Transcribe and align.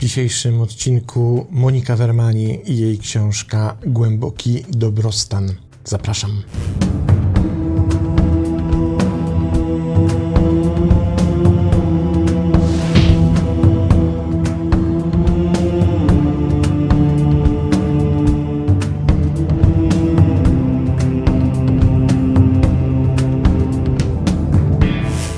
W 0.00 0.02
dzisiejszym 0.02 0.60
odcinku 0.60 1.46
Monika 1.50 1.96
Wermani 1.96 2.60
i 2.70 2.78
jej 2.78 2.98
książka 2.98 3.76
Głęboki 3.86 4.64
dobrostan. 4.68 5.54
Zapraszam. 5.84 6.42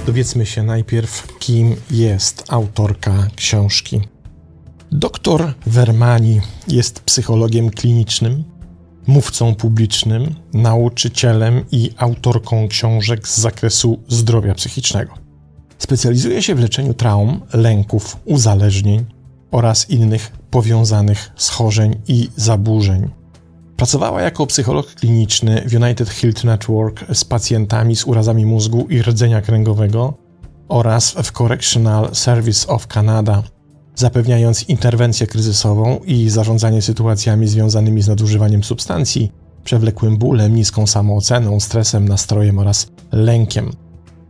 Dowiedzmy 0.07 0.47
się 0.47 0.63
najpierw, 0.63 1.39
kim 1.39 1.77
jest 1.91 2.45
autorka 2.49 3.29
książki. 3.37 4.12
Doktor 4.95 5.55
Vermani 5.67 6.41
jest 6.69 7.01
psychologiem 7.01 7.71
klinicznym, 7.71 8.45
mówcą 9.07 9.55
publicznym, 9.55 10.35
nauczycielem 10.55 11.65
i 11.71 11.91
autorką 11.97 12.69
książek 12.69 13.29
z 13.29 13.39
zakresu 13.39 13.99
zdrowia 14.09 14.55
psychicznego. 14.55 15.13
Specjalizuje 15.79 16.43
się 16.43 16.55
w 16.55 16.61
leczeniu 16.61 16.95
traum, 16.95 17.41
lęków, 17.53 18.17
uzależnień 18.25 19.05
oraz 19.51 19.91
innych 19.91 20.33
powiązanych 20.51 21.33
schorzeń 21.37 21.97
i 22.09 22.29
zaburzeń. 22.37 23.11
Pracowała 23.77 24.23
jako 24.23 24.47
psycholog 24.47 24.95
kliniczny 24.95 25.63
w 25.69 25.75
United 25.75 26.11
Health 26.11 26.45
Network 26.45 27.05
z 27.15 27.25
pacjentami 27.25 27.97
z 27.97 28.05
urazami 28.05 28.47
mózgu 28.47 28.87
i 28.91 29.03
rdzenia 29.03 29.41
kręgowego 29.41 30.15
oraz 30.69 31.15
w 31.23 31.33
Correctional 31.33 32.15
Service 32.15 32.69
of 32.69 32.87
Canada, 32.87 33.43
zapewniając 33.95 34.69
interwencję 34.69 35.27
kryzysową 35.27 36.01
i 36.07 36.31
zarządzanie 36.31 36.83
sytuacjami 36.83 37.49
związanymi 37.49 38.03
z 38.03 38.09
nadużywaniem 38.09 38.65
substancji, 38.65 39.33
przewlekłym 39.65 40.17
bólem, 40.17 40.55
niską 40.55 40.87
samooceną, 40.87 41.61
stresem, 41.61 42.09
nastrojem 42.09 42.59
oraz 42.59 42.87
lękiem. 43.13 43.71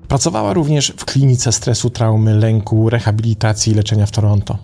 Pracowała 0.08 0.52
również 0.52 0.92
w 0.96 1.04
klinice 1.04 1.52
stresu, 1.52 1.90
traumy, 1.90 2.34
lęku, 2.34 2.90
rehabilitacji 2.90 3.72
i 3.72 3.76
leczenia 3.76 4.06
w 4.06 4.10
Toronto. 4.10 4.58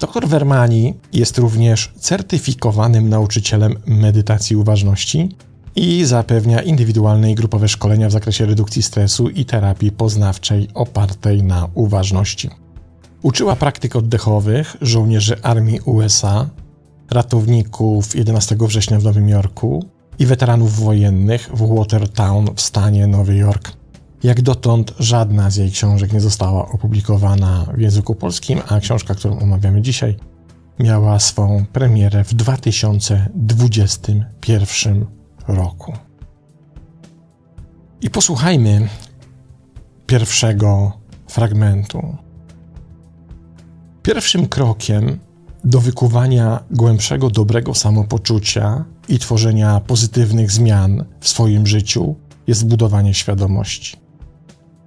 Dr 0.00 0.28
Vermani 0.28 0.94
jest 1.12 1.38
również 1.38 1.92
certyfikowanym 1.96 3.08
nauczycielem 3.08 3.74
medytacji 3.86 4.56
uważności 4.56 5.28
i 5.76 6.04
zapewnia 6.04 6.62
indywidualne 6.62 7.32
i 7.32 7.34
grupowe 7.34 7.68
szkolenia 7.68 8.08
w 8.08 8.12
zakresie 8.12 8.46
redukcji 8.46 8.82
stresu 8.82 9.28
i 9.28 9.44
terapii 9.44 9.92
poznawczej 9.92 10.68
opartej 10.74 11.42
na 11.42 11.68
uważności. 11.74 12.50
Uczyła 13.24 13.56
praktyk 13.56 13.96
oddechowych 13.96 14.76
żołnierzy 14.80 15.42
armii 15.42 15.80
USA, 15.80 16.48
ratowników 17.10 18.16
11 18.16 18.56
września 18.60 18.98
w 18.98 19.04
Nowym 19.04 19.28
Jorku 19.28 19.84
i 20.18 20.26
weteranów 20.26 20.80
wojennych 20.80 21.50
w 21.54 21.76
Watertown 21.76 22.46
w 22.56 22.60
stanie 22.60 23.06
Nowy 23.06 23.36
Jork. 23.36 23.72
Jak 24.22 24.42
dotąd 24.42 24.94
żadna 24.98 25.50
z 25.50 25.56
jej 25.56 25.70
książek 25.70 26.12
nie 26.12 26.20
została 26.20 26.68
opublikowana 26.68 27.66
w 27.74 27.80
języku 27.80 28.14
polskim, 28.14 28.60
a 28.68 28.80
książka, 28.80 29.14
którą 29.14 29.38
omawiamy 29.38 29.82
dzisiaj, 29.82 30.16
miała 30.78 31.18
swą 31.18 31.64
premierę 31.72 32.24
w 32.24 32.34
2021 32.34 35.06
roku. 35.48 35.92
I 38.00 38.10
posłuchajmy 38.10 38.88
pierwszego 40.06 40.92
fragmentu. 41.28 42.23
Pierwszym 44.04 44.48
krokiem 44.48 45.18
do 45.64 45.80
wykuwania 45.80 46.64
głębszego 46.70 47.30
dobrego 47.30 47.74
samopoczucia 47.74 48.84
i 49.08 49.18
tworzenia 49.18 49.80
pozytywnych 49.80 50.50
zmian 50.50 51.04
w 51.20 51.28
swoim 51.28 51.66
życiu 51.66 52.14
jest 52.46 52.66
budowanie 52.66 53.14
świadomości. 53.14 53.96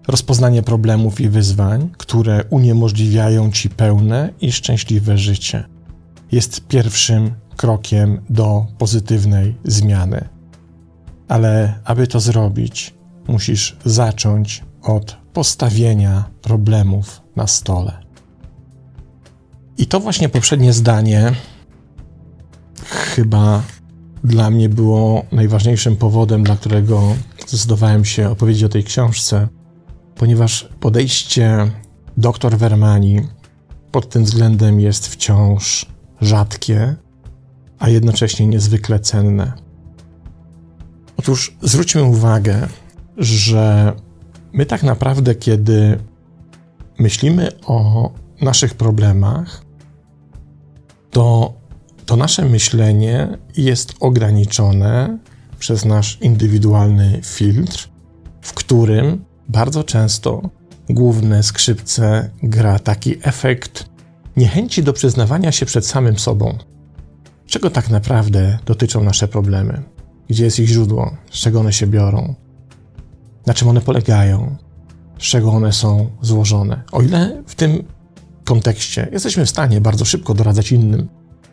Rozpoznanie 0.08 0.64
problemów 0.64 1.22
i 1.22 1.30
wyzwań, 1.30 1.90
które 1.98 2.44
uniemożliwiają 2.50 3.52
ci 3.52 3.70
pełne 3.70 4.34
i 4.42 4.52
szczęśliwe 4.52 5.18
życie, 5.18 5.64
jest 6.32 6.68
pierwszym 6.68 7.32
krokiem 7.56 8.22
do 8.30 8.66
pozytywnej 8.78 9.56
zmiany. 9.64 10.30
Ale 11.28 11.80
aby 11.86 12.08
to 12.08 12.20
zrobić, 12.20 12.94
musisz 13.28 13.78
zacząć 13.86 14.64
od 14.82 15.18
postawienia 15.34 16.30
problemów 16.42 17.22
na 17.36 17.48
stole. 17.48 18.07
I 19.78 19.88
to 19.88 20.00
właśnie 20.00 20.30
poprzednie 20.30 20.74
zdanie 20.74 21.34
chyba 22.86 23.64
dla 24.24 24.50
mnie 24.50 24.70
było 24.70 25.26
najważniejszym 25.32 25.96
powodem, 25.96 26.44
dla 26.44 26.56
którego 26.56 27.16
zdecydowałem 27.48 28.06
się 28.06 28.30
opowiedzieć 28.30 28.64
o 28.64 28.70
tej 28.70 28.84
książce, 28.84 29.48
ponieważ 30.16 30.70
podejście 30.80 31.72
dr 32.18 32.58
Vermani 32.58 33.22
pod 33.92 34.10
tym 34.10 34.24
względem 34.24 34.80
jest 34.80 35.08
wciąż 35.08 35.86
rzadkie, 36.22 36.96
a 37.80 37.90
jednocześnie 37.90 38.48
niezwykle 38.48 39.00
cenne. 39.00 39.54
Otóż 41.18 41.58
zwróćmy 41.62 42.04
uwagę, 42.04 42.68
że 43.18 43.94
my 44.54 44.66
tak 44.66 44.84
naprawdę, 44.84 45.36
kiedy 45.36 46.00
myślimy 47.00 47.50
o 47.66 48.10
naszych 48.42 48.74
problemach, 48.74 49.67
to, 51.12 51.54
to 52.06 52.16
nasze 52.16 52.46
myślenie 52.46 53.38
jest 53.58 53.94
ograniczone 54.00 55.18
przez 55.60 55.86
nasz 55.86 56.18
indywidualny 56.22 57.22
filtr, 57.24 57.90
w 58.42 58.54
którym 58.54 59.26
bardzo 59.50 59.84
często 59.84 60.50
główne 60.90 61.44
skrzypce 61.44 62.30
gra 62.44 62.80
taki 62.80 63.16
efekt 63.22 63.90
niechęci 64.38 64.84
do 64.84 64.94
przyznawania 64.94 65.52
się 65.52 65.66
przed 65.66 65.86
samym 65.86 66.20
sobą. 66.20 66.58
Czego 67.46 67.70
tak 67.70 67.90
naprawdę 67.90 68.60
dotyczą 68.66 69.04
nasze 69.04 69.28
problemy? 69.28 69.84
Gdzie 70.30 70.46
jest 70.46 70.60
ich 70.60 70.68
źródło? 70.68 71.18
Z 71.32 71.40
czego 71.40 71.60
one 71.60 71.74
się 71.74 71.88
biorą? 71.88 72.36
Na 73.46 73.54
czym 73.54 73.68
one 73.68 73.82
polegają? 73.82 74.56
Z 75.20 75.24
czego 75.24 75.52
one 75.52 75.74
są 75.74 76.10
złożone? 76.22 76.84
O 76.92 77.02
ile 77.02 77.44
w 77.46 77.56
tym 77.56 77.84
kontekście. 78.48 79.08
Jesteśmy 79.12 79.46
w 79.46 79.50
stanie 79.50 79.82
bardzo 79.82 80.06
szybko 80.06 80.34
doradzać 80.34 80.72
innym, 80.72 81.08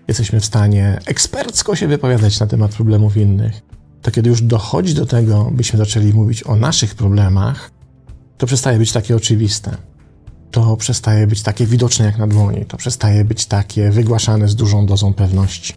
jesteśmy 0.09 0.41
w 0.41 0.45
stanie 0.45 0.99
ekspercko 1.07 1.77
się 1.77 1.87
wypowiadać 1.89 2.41
na 2.41 2.47
temat 2.47 2.75
problemów 2.75 3.17
innych, 3.17 3.63
to 4.03 4.11
kiedy 4.11 4.31
już 4.31 4.43
dochodzi 4.43 4.95
do 4.95 5.07
tego, 5.07 5.51
byśmy 5.53 5.79
zaczęli 5.79 6.13
mówić 6.13 6.47
o 6.47 6.57
naszych 6.57 6.95
problemach, 6.95 7.71
to 8.39 8.47
przestaje 8.47 8.79
być 8.79 8.93
takie 8.93 9.17
oczywiste. 9.17 9.77
To 10.51 10.77
przestaje 10.77 11.27
być 11.27 11.43
takie 11.43 11.67
widoczne 11.67 12.05
jak 12.05 12.19
na 12.19 12.27
dłoni, 12.27 12.65
to 12.65 12.77
przestaje 12.77 13.25
być 13.25 13.47
takie 13.47 13.91
wygłaszane 13.91 14.49
z 14.49 14.55
dużą 14.55 14.87
dozą 14.87 15.15
pewności. 15.15 15.75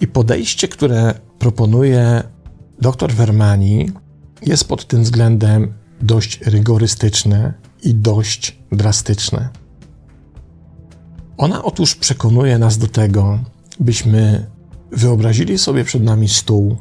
I 0.00 0.06
podejście, 0.06 0.68
które 0.68 1.14
proponuje 1.38 2.22
dr 2.80 3.12
Vermani, 3.12 3.90
jest 4.42 4.68
pod 4.68 4.86
tym 4.86 5.02
względem 5.02 5.74
dość 6.00 6.40
rygorystyczne 6.40 7.67
i 7.82 7.94
dość 7.94 8.58
drastyczne. 8.72 9.48
Ona 11.36 11.64
otóż 11.64 11.94
przekonuje 11.94 12.58
nas 12.58 12.78
do 12.78 12.86
tego, 12.86 13.38
byśmy 13.80 14.46
wyobrazili 14.92 15.58
sobie 15.58 15.84
przed 15.84 16.02
nami 16.02 16.28
stół, 16.28 16.76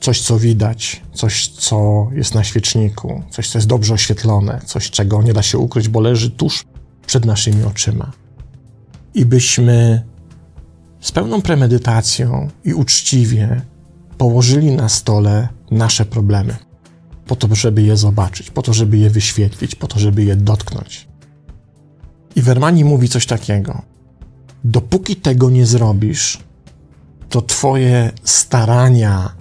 coś 0.00 0.20
co 0.20 0.38
widać, 0.38 1.02
coś 1.12 1.48
co 1.48 2.08
jest 2.12 2.34
na 2.34 2.44
świeczniku, 2.44 3.22
coś 3.30 3.48
co 3.48 3.58
jest 3.58 3.68
dobrze 3.68 3.94
oświetlone, 3.94 4.60
coś 4.66 4.90
czego 4.90 5.22
nie 5.22 5.32
da 5.32 5.42
się 5.42 5.58
ukryć, 5.58 5.88
bo 5.88 6.00
leży 6.00 6.30
tuż 6.30 6.64
przed 7.06 7.24
naszymi 7.24 7.64
oczyma. 7.64 8.12
I 9.14 9.26
byśmy 9.26 10.02
z 11.00 11.12
pełną 11.12 11.42
premedytacją 11.42 12.48
i 12.64 12.74
uczciwie 12.74 13.60
położyli 14.18 14.70
na 14.70 14.88
stole 14.88 15.48
nasze 15.70 16.04
problemy 16.04 16.71
po 17.26 17.36
to, 17.36 17.54
żeby 17.54 17.82
je 17.82 17.96
zobaczyć, 17.96 18.50
po 18.50 18.62
to, 18.62 18.72
żeby 18.72 18.98
je 18.98 19.10
wyświetlić, 19.10 19.74
po 19.74 19.86
to, 19.86 19.98
żeby 19.98 20.24
je 20.24 20.36
dotknąć. 20.36 21.08
I 22.36 22.42
Vermani 22.42 22.84
mówi 22.84 23.08
coś 23.08 23.26
takiego: 23.26 23.82
Dopóki 24.64 25.16
tego 25.16 25.50
nie 25.50 25.66
zrobisz, 25.66 26.38
to 27.28 27.42
Twoje 27.42 28.10
starania, 28.24 29.32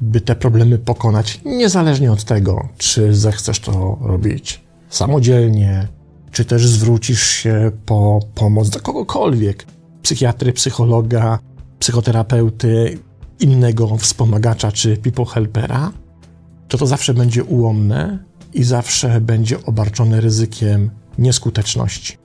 by 0.00 0.20
te 0.20 0.36
problemy 0.36 0.78
pokonać, 0.78 1.40
niezależnie 1.44 2.12
od 2.12 2.24
tego, 2.24 2.68
czy 2.78 3.14
zechcesz 3.14 3.60
to 3.60 3.98
robić 4.00 4.64
samodzielnie, 4.88 5.88
czy 6.30 6.44
też 6.44 6.66
zwrócisz 6.66 7.22
się 7.22 7.70
po 7.86 8.20
pomoc 8.34 8.70
do 8.70 8.80
kogokolwiek 8.80 9.66
psychiatry, 10.02 10.52
psychologa, 10.52 11.38
psychoterapeuty, 11.78 12.98
innego 13.40 13.96
wspomagacza 13.96 14.72
czy 14.72 14.96
people 14.96 15.24
helpera 15.24 15.92
to 16.68 16.78
to 16.78 16.86
zawsze 16.86 17.14
będzie 17.14 17.44
ułomne 17.44 18.24
i 18.54 18.64
zawsze 18.64 19.20
będzie 19.20 19.64
obarczone 19.64 20.20
ryzykiem 20.20 20.90
nieskuteczności. 21.18 22.16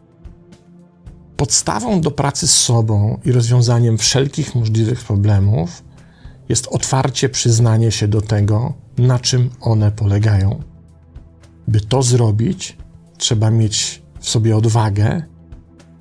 Podstawą 1.38 2.02
do 2.02 2.12
pracy 2.12 2.48
z 2.48 2.54
sobą 2.54 3.20
i 3.26 3.32
rozwiązaniem 3.32 3.98
wszelkich 3.98 4.56
możliwych 4.56 5.04
problemów 5.04 5.84
jest 6.50 6.68
otwarcie 6.68 7.30
przyznanie 7.30 7.92
się 7.92 8.08
do 8.08 8.22
tego, 8.22 8.74
na 8.98 9.20
czym 9.20 9.50
one 9.62 9.92
polegają. 9.92 10.64
By 11.68 11.82
to 11.82 12.04
zrobić, 12.04 12.78
trzeba 13.18 13.52
mieć 13.52 14.02
w 14.20 14.30
sobie 14.30 14.58
odwagę, 14.58 15.24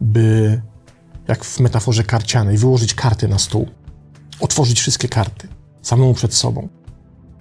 by, 0.01 0.61
jak 1.29 1.45
w 1.45 1.61
metaforze 1.61 2.05
karcianej, 2.05 2.59
wyłożyć 2.59 2.95
karty 2.95 3.29
na 3.29 3.39
stół, 3.39 3.69
otworzyć 4.41 4.81
wszystkie 4.81 5.09
karty 5.09 5.49
samemu 5.83 6.15
przed 6.15 6.35
sobą, 6.35 6.69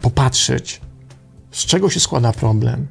popatrzeć, 0.01 0.81
z 1.51 1.65
czego 1.65 1.89
się 1.89 1.99
składa 1.99 2.33
problem 2.33 2.87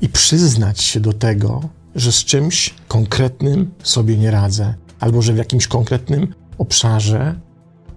i 0.00 0.08
przyznać 0.08 0.80
się 0.80 1.00
do 1.00 1.12
tego, 1.12 1.68
że 1.94 2.12
z 2.12 2.24
czymś 2.24 2.74
konkretnym 2.88 3.70
sobie 3.82 4.16
nie 4.16 4.30
radzę, 4.30 4.74
albo 5.00 5.22
że 5.22 5.32
w 5.32 5.36
jakimś 5.36 5.66
konkretnym 5.66 6.34
obszarze 6.58 7.40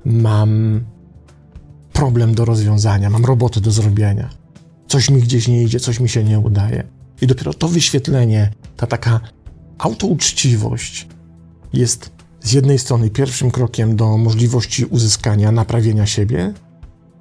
mam 0.06 0.82
problem 1.94 2.36
do 2.36 2.46
rozwiązania, 2.46 3.10
mam 3.10 3.26
robotę 3.26 3.62
do 3.62 3.72
zrobienia. 3.72 4.30
Coś 4.88 5.10
mi 5.10 5.22
gdzieś 5.22 5.48
nie 5.48 5.64
idzie, 5.64 5.80
coś 5.80 6.00
mi 6.00 6.10
się 6.10 6.24
nie 6.24 6.40
udaje. 6.40 6.84
I 7.22 7.28
dopiero 7.28 7.54
to 7.54 7.68
wyświetlenie, 7.68 8.52
ta 8.78 8.88
taka 8.88 9.20
autouczciwość 9.78 11.08
jest 11.74 12.12
z 12.42 12.54
jednej 12.54 12.80
strony 12.80 13.10
pierwszym 13.10 13.52
krokiem 13.52 13.96
do 13.96 14.18
możliwości 14.18 14.86
uzyskania 14.86 15.52
naprawienia 15.52 16.06
siebie, 16.06 16.54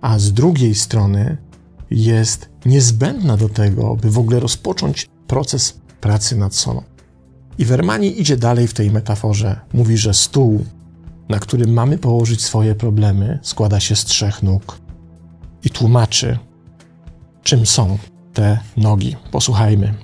a 0.00 0.18
z 0.18 0.32
drugiej 0.32 0.74
strony 0.74 1.36
jest 1.94 2.48
niezbędna 2.66 3.36
do 3.36 3.48
tego, 3.48 3.96
by 3.96 4.10
w 4.10 4.18
ogóle 4.18 4.40
rozpocząć 4.40 5.08
proces 5.26 5.80
pracy 6.00 6.36
nad 6.36 6.54
sobą. 6.54 6.82
I 7.58 7.64
Wermani 7.64 8.20
idzie 8.20 8.36
dalej 8.36 8.68
w 8.68 8.74
tej 8.74 8.90
metaforze. 8.90 9.60
Mówi, 9.72 9.96
że 9.96 10.14
stół, 10.14 10.64
na 11.28 11.38
którym 11.38 11.72
mamy 11.72 11.98
położyć 11.98 12.42
swoje 12.42 12.74
problemy, 12.74 13.38
składa 13.42 13.80
się 13.80 13.96
z 13.96 14.04
trzech 14.04 14.42
nóg. 14.42 14.78
I 15.64 15.70
tłumaczy, 15.70 16.38
czym 17.42 17.66
są 17.66 17.98
te 18.32 18.58
nogi. 18.76 19.16
Posłuchajmy. 19.30 19.94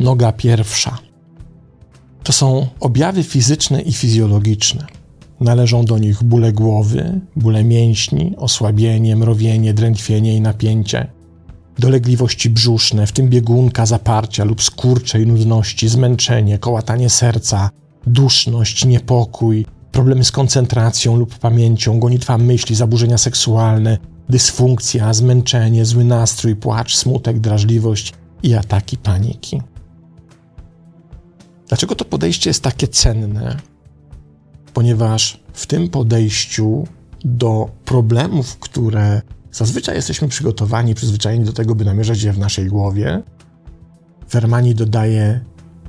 Noga 0.00 0.32
pierwsza. 0.32 0.98
To 2.22 2.32
są 2.32 2.66
objawy 2.80 3.22
fizyczne 3.22 3.82
i 3.82 3.92
fizjologiczne. 3.92 4.86
Należą 5.40 5.84
do 5.84 5.98
nich 5.98 6.22
bóle 6.22 6.52
głowy, 6.52 7.20
bóle 7.36 7.64
mięśni, 7.64 8.34
osłabienie, 8.36 9.16
mrowienie, 9.16 9.74
drętwienie 9.74 10.36
i 10.36 10.40
napięcie, 10.40 11.06
dolegliwości 11.78 12.50
brzuszne, 12.50 13.06
w 13.06 13.12
tym 13.12 13.28
biegunka, 13.28 13.86
zaparcia 13.86 14.44
lub 14.44 14.62
skurcze 14.62 15.22
i 15.22 15.26
nudności, 15.26 15.88
zmęczenie, 15.88 16.58
kołatanie 16.58 17.10
serca, 17.10 17.70
duszność, 18.06 18.84
niepokój, 18.84 19.66
problemy 19.92 20.24
z 20.24 20.32
koncentracją 20.32 21.16
lub 21.16 21.38
pamięcią, 21.38 22.00
gonitwa 22.00 22.38
myśli, 22.38 22.74
zaburzenia 22.74 23.18
seksualne, 23.18 23.98
dysfunkcja, 24.28 25.14
zmęczenie, 25.14 25.84
zły 25.84 26.04
nastrój, 26.04 26.56
płacz, 26.56 26.96
smutek, 26.96 27.40
drażliwość 27.40 28.12
i 28.42 28.54
ataki 28.54 28.96
paniki. 28.96 29.62
Dlaczego 31.68 31.94
to 31.94 32.04
podejście 32.04 32.50
jest 32.50 32.62
takie 32.62 32.88
cenne? 32.88 33.56
Ponieważ 34.74 35.40
w 35.52 35.66
tym 35.66 35.88
podejściu 35.88 36.86
do 37.24 37.70
problemów, 37.84 38.58
które 38.58 39.22
zazwyczaj 39.52 39.96
jesteśmy 39.96 40.28
przygotowani, 40.28 40.94
przyzwyczajeni 40.94 41.44
do 41.44 41.52
tego, 41.52 41.74
by 41.74 41.84
namierzać 41.84 42.22
je 42.22 42.32
w 42.32 42.38
naszej 42.38 42.66
głowie, 42.66 43.22
Vermani 44.30 44.74
dodaje 44.74 45.40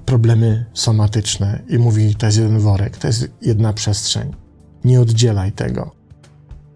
problemy 0.06 0.66
somatyczne 0.74 1.62
i 1.70 1.78
mówi: 1.78 2.16
To 2.16 2.26
jest 2.26 2.38
jeden 2.38 2.60
worek, 2.60 2.98
to 2.98 3.08
jest 3.08 3.30
jedna 3.42 3.74
przestrzeń. 3.74 4.34
Nie 4.84 5.02
oddzielaj 5.02 5.52
tego. 5.52 5.92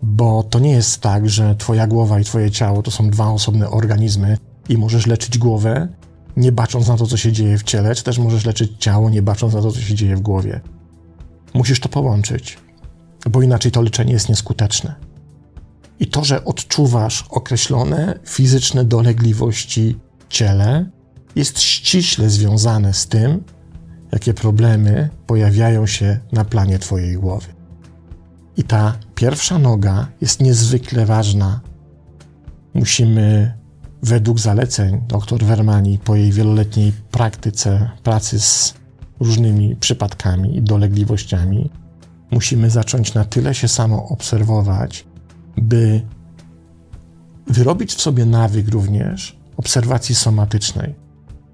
Bo 0.01 0.43
to 0.43 0.59
nie 0.59 0.71
jest 0.71 1.01
tak, 1.01 1.29
że 1.29 1.55
Twoja 1.55 1.87
głowa 1.87 2.19
i 2.19 2.23
Twoje 2.23 2.51
ciało 2.51 2.81
to 2.81 2.91
są 2.91 3.09
dwa 3.09 3.31
osobne 3.31 3.69
organizmy 3.69 4.37
i 4.69 4.77
możesz 4.77 5.07
leczyć 5.07 5.37
głowę, 5.37 5.87
nie 6.37 6.51
bacząc 6.51 6.87
na 6.87 6.97
to, 6.97 7.07
co 7.07 7.17
się 7.17 7.31
dzieje 7.31 7.57
w 7.57 7.63
ciele, 7.63 7.95
czy 7.95 8.03
też 8.03 8.19
możesz 8.19 8.45
leczyć 8.45 8.71
ciało, 8.79 9.09
nie 9.09 9.21
bacząc 9.21 9.53
na 9.53 9.61
to, 9.61 9.71
co 9.71 9.79
się 9.79 9.95
dzieje 9.95 10.15
w 10.15 10.21
głowie. 10.21 10.61
Musisz 11.53 11.79
to 11.79 11.89
połączyć, 11.89 12.57
bo 13.29 13.41
inaczej 13.41 13.71
to 13.71 13.81
leczenie 13.81 14.13
jest 14.13 14.29
nieskuteczne. 14.29 14.95
I 15.99 16.07
to, 16.07 16.23
że 16.23 16.45
odczuwasz 16.45 17.25
określone 17.29 18.19
fizyczne 18.25 18.85
dolegliwości 18.85 19.99
ciele, 20.29 20.89
jest 21.35 21.59
ściśle 21.59 22.29
związane 22.29 22.93
z 22.93 23.07
tym, 23.07 23.43
jakie 24.11 24.33
problemy 24.33 25.09
pojawiają 25.27 25.85
się 25.87 26.19
na 26.31 26.45
planie 26.45 26.79
Twojej 26.79 27.15
głowy. 27.15 27.47
I 28.57 28.63
ta 28.63 28.97
pierwsza 29.15 29.59
noga 29.59 30.07
jest 30.21 30.41
niezwykle 30.41 31.05
ważna. 31.05 31.61
Musimy, 32.73 33.53
według 34.03 34.39
zaleceń 34.39 35.01
dr 35.07 35.45
Vermani, 35.45 35.99
po 35.99 36.15
jej 36.15 36.31
wieloletniej 36.31 36.91
praktyce 37.11 37.89
pracy 38.03 38.39
z 38.39 38.73
różnymi 39.19 39.75
przypadkami 39.75 40.57
i 40.57 40.61
dolegliwościami, 40.61 41.69
musimy 42.31 42.69
zacząć 42.69 43.13
na 43.13 43.25
tyle 43.25 43.55
się 43.55 43.67
samo 43.67 44.07
obserwować, 44.07 45.05
by 45.57 46.01
wyrobić 47.47 47.93
w 47.93 48.01
sobie 48.01 48.25
nawyk 48.25 48.69
również 48.69 49.39
obserwacji 49.57 50.15
somatycznej, 50.15 50.95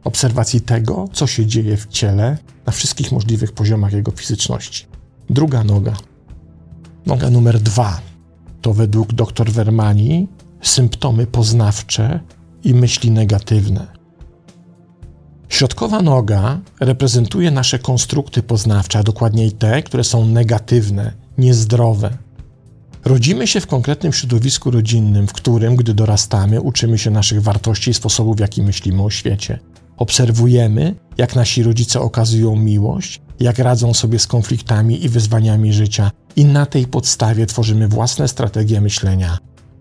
obserwacji 0.03 0.61
tego, 0.61 1.07
co 1.13 1.27
się 1.27 1.45
dzieje 1.45 1.77
w 1.77 1.87
ciele 1.87 2.37
na 2.65 2.73
wszystkich 2.73 3.11
możliwych 3.11 3.51
poziomach 3.51 3.93
jego 3.93 4.11
fizyczności. 4.11 4.85
Druga 5.29 5.63
noga. 5.63 5.93
Noga 7.05 7.29
numer 7.29 7.59
dwa 7.59 8.01
to 8.61 8.73
według 8.73 9.13
dr 9.13 9.51
Vermani 9.51 10.27
symptomy 10.61 11.27
poznawcze 11.27 12.19
i 12.63 12.73
myśli 12.73 13.11
negatywne. 13.11 13.94
Środkowa 15.49 16.01
noga 16.01 16.59
reprezentuje 16.79 17.51
nasze 17.51 17.79
konstrukty 17.79 18.43
poznawcze, 18.43 18.99
a 18.99 19.03
dokładniej 19.03 19.51
te, 19.51 19.83
które 19.83 20.03
są 20.03 20.25
negatywne, 20.25 21.13
niezdrowe. 21.37 22.17
Rodzimy 23.05 23.47
się 23.47 23.61
w 23.61 23.67
konkretnym 23.67 24.13
środowisku 24.13 24.71
rodzinnym, 24.71 25.27
w 25.27 25.33
którym, 25.33 25.75
gdy 25.75 25.93
dorastamy, 25.93 26.61
uczymy 26.61 26.97
się 26.97 27.11
naszych 27.11 27.41
wartości 27.41 27.91
i 27.91 27.93
sposobów, 27.93 28.37
w 28.37 28.39
jaki 28.39 28.61
myślimy 28.61 29.03
o 29.03 29.09
świecie. 29.09 29.59
Obserwujemy, 29.97 30.95
jak 31.17 31.35
nasi 31.35 31.63
rodzice 31.63 31.99
okazują 31.99 32.55
miłość, 32.55 33.21
jak 33.39 33.59
radzą 33.59 33.93
sobie 33.93 34.19
z 34.19 34.27
konfliktami 34.27 35.05
i 35.05 35.09
wyzwaniami 35.09 35.73
życia, 35.73 36.11
i 36.35 36.45
na 36.45 36.65
tej 36.65 36.87
podstawie 36.87 37.45
tworzymy 37.45 37.87
własne 37.87 38.27
strategie 38.27 38.81
myślenia, 38.81 39.37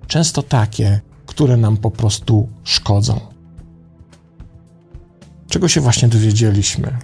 często 0.06 0.42
takie, 0.42 1.00
które 1.26 1.56
nam 1.56 1.76
po 1.76 1.90
prostu 1.90 2.48
szkodzą. 2.64 3.33
Czego 5.48 5.68
się 5.68 5.80
właśnie 5.80 6.08
dowiedzieliśmy? 6.08 6.98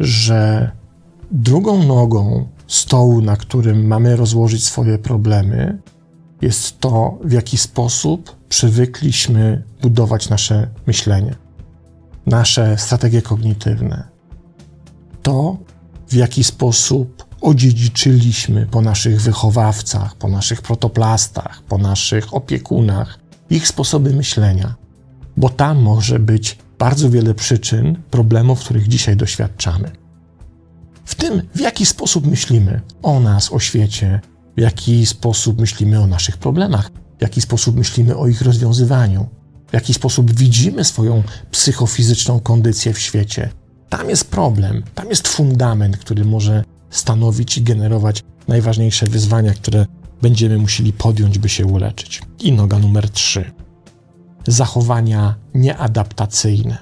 Że 0.00 0.70
drugą 1.30 1.82
nogą 1.84 2.48
stołu, 2.66 3.22
na 3.22 3.36
którym 3.36 3.86
mamy 3.86 4.16
rozłożyć 4.16 4.64
swoje 4.64 4.98
problemy, 4.98 5.78
jest 6.42 6.80
to, 6.80 7.18
w 7.24 7.32
jaki 7.32 7.58
sposób 7.58 8.36
przywykliśmy 8.48 9.62
budować 9.82 10.28
nasze 10.28 10.68
myślenie 10.86 11.46
nasze 12.26 12.78
strategie 12.78 13.22
kognitywne. 13.22 14.08
To, 15.22 15.56
w 16.08 16.14
jaki 16.14 16.44
sposób 16.44 17.26
odziedziczyliśmy 17.40 18.66
po 18.66 18.80
naszych 18.80 19.20
wychowawcach, 19.20 20.14
po 20.14 20.28
naszych 20.28 20.62
protoplastach, 20.62 21.62
po 21.62 21.78
naszych 21.78 22.34
opiekunach 22.34 23.18
ich 23.50 23.68
sposoby 23.68 24.14
myślenia, 24.14 24.74
bo 25.36 25.48
tam 25.48 25.82
może 25.82 26.18
być 26.18 26.58
bardzo 26.78 27.10
wiele 27.10 27.34
przyczyn 27.34 28.02
problemów, 28.10 28.60
których 28.60 28.88
dzisiaj 28.88 29.16
doświadczamy. 29.16 29.90
W 31.04 31.14
tym, 31.14 31.42
w 31.54 31.60
jaki 31.60 31.86
sposób 31.86 32.26
myślimy 32.26 32.80
o 33.02 33.20
nas, 33.20 33.52
o 33.52 33.60
świecie, 33.60 34.20
w 34.56 34.60
jaki 34.60 35.06
sposób 35.06 35.60
myślimy 35.60 36.00
o 36.00 36.06
naszych 36.06 36.38
problemach, 36.38 36.90
w 37.18 37.22
jaki 37.22 37.40
sposób 37.40 37.76
myślimy 37.76 38.16
o 38.16 38.28
ich 38.28 38.42
rozwiązywaniu, 38.42 39.28
w 39.70 39.72
jaki 39.72 39.94
sposób 39.94 40.32
widzimy 40.32 40.84
swoją 40.84 41.22
psychofizyczną 41.50 42.40
kondycję 42.40 42.92
w 42.92 42.98
świecie. 42.98 43.50
Tam 43.88 44.10
jest 44.10 44.30
problem, 44.30 44.82
tam 44.94 45.08
jest 45.08 45.28
fundament, 45.28 45.96
który 45.96 46.24
może 46.24 46.64
stanowić 46.90 47.58
i 47.58 47.62
generować 47.62 48.22
najważniejsze 48.48 49.06
wyzwania, 49.06 49.54
które 49.54 49.86
będziemy 50.22 50.58
musieli 50.58 50.92
podjąć, 50.92 51.38
by 51.38 51.48
się 51.48 51.66
uleczyć. 51.66 52.22
I 52.40 52.52
noga 52.52 52.78
numer 52.78 53.10
trzy. 53.10 53.50
Zachowania 54.46 55.34
nieadaptacyjne. 55.54 56.78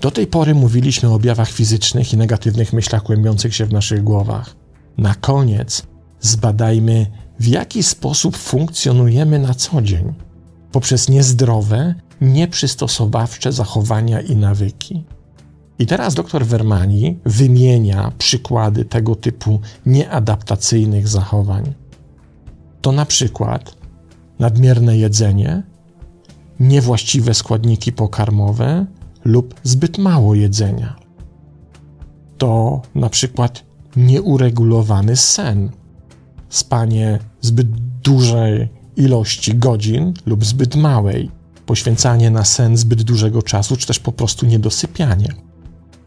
Do 0.00 0.10
tej 0.10 0.26
pory 0.26 0.54
mówiliśmy 0.54 1.08
o 1.08 1.14
objawach 1.14 1.50
fizycznych 1.50 2.12
i 2.12 2.16
negatywnych 2.16 2.72
myślach 2.72 3.02
kłębiących 3.02 3.54
się 3.54 3.66
w 3.66 3.72
naszych 3.72 4.04
głowach. 4.04 4.56
Na 4.98 5.14
koniec 5.14 5.82
zbadajmy, 6.20 7.06
w 7.40 7.46
jaki 7.46 7.82
sposób 7.82 8.36
funkcjonujemy 8.36 9.38
na 9.38 9.54
co 9.54 9.82
dzień 9.82 10.14
poprzez 10.74 11.08
niezdrowe, 11.08 11.94
nieprzystosowawcze 12.20 13.52
zachowania 13.52 14.20
i 14.20 14.36
nawyki. 14.36 15.04
I 15.78 15.86
teraz 15.86 16.14
dr 16.14 16.46
Vermani 16.46 17.18
wymienia 17.24 18.12
przykłady 18.18 18.84
tego 18.84 19.14
typu 19.14 19.60
nieadaptacyjnych 19.86 21.08
zachowań. 21.08 21.74
To 22.80 22.92
na 22.92 23.06
przykład 23.06 23.76
nadmierne 24.38 24.96
jedzenie, 24.96 25.62
niewłaściwe 26.60 27.34
składniki 27.34 27.92
pokarmowe 27.92 28.86
lub 29.24 29.54
zbyt 29.62 29.98
mało 29.98 30.34
jedzenia. 30.34 30.96
To 32.38 32.82
na 32.94 33.08
przykład 33.08 33.64
nieuregulowany 33.96 35.16
sen, 35.16 35.70
spanie 36.48 37.18
zbyt 37.40 37.68
dużej 38.02 38.68
ilości 38.96 39.54
godzin 39.54 40.14
lub 40.26 40.44
zbyt 40.44 40.76
małej, 40.76 41.30
poświęcanie 41.66 42.30
na 42.30 42.44
sen 42.44 42.76
zbyt 42.76 43.02
dużego 43.02 43.42
czasu, 43.42 43.76
czy 43.76 43.86
też 43.86 43.98
po 43.98 44.12
prostu 44.12 44.46
niedosypianie. 44.46 45.28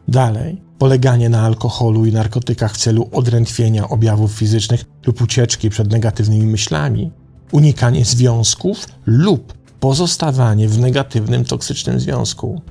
Dalej, 0.07 0.61
poleganie 0.77 1.29
na 1.29 1.41
alkoholu 1.41 2.05
i 2.05 2.11
narkotykach 2.11 2.73
w 2.73 2.77
celu 2.77 3.09
odrętwienia 3.11 3.89
objawów 3.89 4.31
fizycznych 4.31 4.85
lub 5.05 5.21
ucieczki 5.21 5.69
przed 5.69 5.91
negatywnymi 5.91 6.45
myślami, 6.45 7.11
unikanie 7.51 8.05
związków 8.05 8.87
lub 9.05 9.56
pozostawanie 9.79 10.67
w 10.67 10.79
negatywnym, 10.79 11.45
toksycznym 11.45 11.99
związku, 11.99 12.61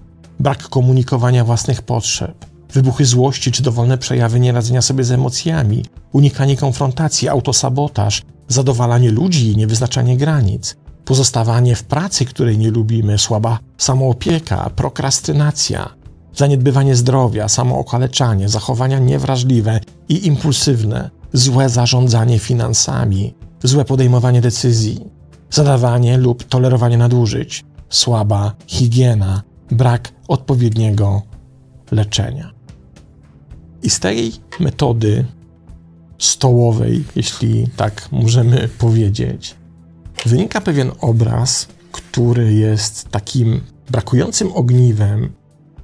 brak 0.40 0.68
komunikowania 0.68 1.44
własnych 1.44 1.82
potrzeb, 1.82 2.46
wybuchy 2.72 3.04
złości 3.04 3.52
czy 3.52 3.62
dowolne 3.62 3.98
przejawy 3.98 4.40
nieradzenia 4.40 4.82
sobie 4.82 5.04
z 5.04 5.12
emocjami, 5.12 5.84
unikanie 6.12 6.56
konfrontacji, 6.56 7.28
autosabotaż, 7.28 8.22
zadowalanie 8.48 9.10
ludzi 9.10 9.52
i 9.52 9.56
niewyznaczanie 9.56 10.16
granic, 10.16 10.76
pozostawanie 11.04 11.76
w 11.76 11.84
pracy, 11.84 12.24
której 12.24 12.58
nie 12.58 12.70
lubimy, 12.70 13.18
słaba 13.18 13.58
samoopieka, 13.78 14.70
prokrastynacja, 14.76 15.88
zaniedbywanie 16.34 16.96
zdrowia, 16.96 17.48
samookaleczanie, 17.48 18.48
zachowania 18.48 18.98
niewrażliwe 18.98 19.80
i 20.08 20.26
impulsywne, 20.26 21.10
złe 21.32 21.68
zarządzanie 21.68 22.38
finansami, 22.38 23.34
złe 23.62 23.84
podejmowanie 23.84 24.40
decyzji, 24.40 25.15
zadawanie 25.50 26.18
lub 26.18 26.44
tolerowanie 26.44 26.98
nadużyć, 26.98 27.64
słaba 27.88 28.54
higiena, 28.66 29.42
brak 29.70 30.12
odpowiedniego 30.28 31.22
leczenia. 31.90 32.52
I 33.82 33.90
z 33.90 34.00
tej 34.00 34.32
metody 34.60 35.24
stołowej, 36.18 37.04
jeśli 37.16 37.68
tak 37.76 38.08
możemy 38.12 38.68
powiedzieć, 38.78 39.54
wynika 40.26 40.60
pewien 40.60 40.92
obraz, 41.00 41.68
który 41.92 42.54
jest 42.54 43.08
takim 43.08 43.60
brakującym 43.90 44.52
ogniwem 44.52 45.32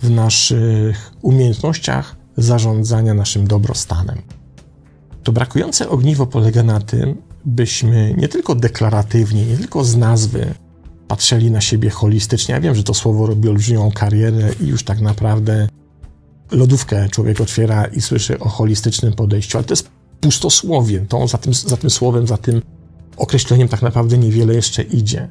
w 0.01 0.11
naszych 0.11 1.13
umiejętnościach 1.23 2.17
zarządzania 2.37 3.15
naszym 3.15 3.47
dobrostanem. 3.47 4.23
To 5.23 5.33
brakujące 5.33 5.89
ogniwo 5.89 6.27
polega 6.27 6.63
na 6.63 6.81
tym, 6.81 7.23
byśmy 7.45 8.15
nie 8.19 8.29
tylko 8.29 8.55
deklaratywnie, 8.55 9.47
nie 9.47 9.57
tylko 9.57 9.85
z 9.85 9.97
nazwy 9.97 10.55
patrzyli 11.09 11.51
na 11.51 11.61
siebie 11.61 11.91
holistycznie. 11.91 12.55
Ja 12.55 12.61
wiem, 12.61 12.75
że 12.75 12.85
to 12.85 12.95
słowo 12.95 13.27
robi 13.27 13.49
olbrzymią 13.49 13.91
karierę 13.91 14.51
i 14.61 14.67
już 14.67 14.85
tak 14.85 15.01
naprawdę 15.01 15.69
lodówkę 16.51 17.09
człowiek 17.09 17.41
otwiera 17.41 17.85
i 17.85 18.01
słyszy 18.01 18.39
o 18.39 18.49
holistycznym 18.49 19.13
podejściu, 19.13 19.59
ale 19.59 19.65
to 19.65 19.73
jest 19.73 19.91
pustosłowie. 20.21 21.07
To 21.09 21.29
za 21.29 21.39
tym, 21.39 21.55
za 21.55 21.77
tym 21.77 21.91
słowem, 21.91 22.27
za 22.27 22.37
tym 22.37 22.63
określeniem 23.17 23.69
tak 23.69 23.83
naprawdę 23.83 24.19
niewiele 24.19 24.55
jeszcze 24.55 24.83
idzie. 24.83 25.29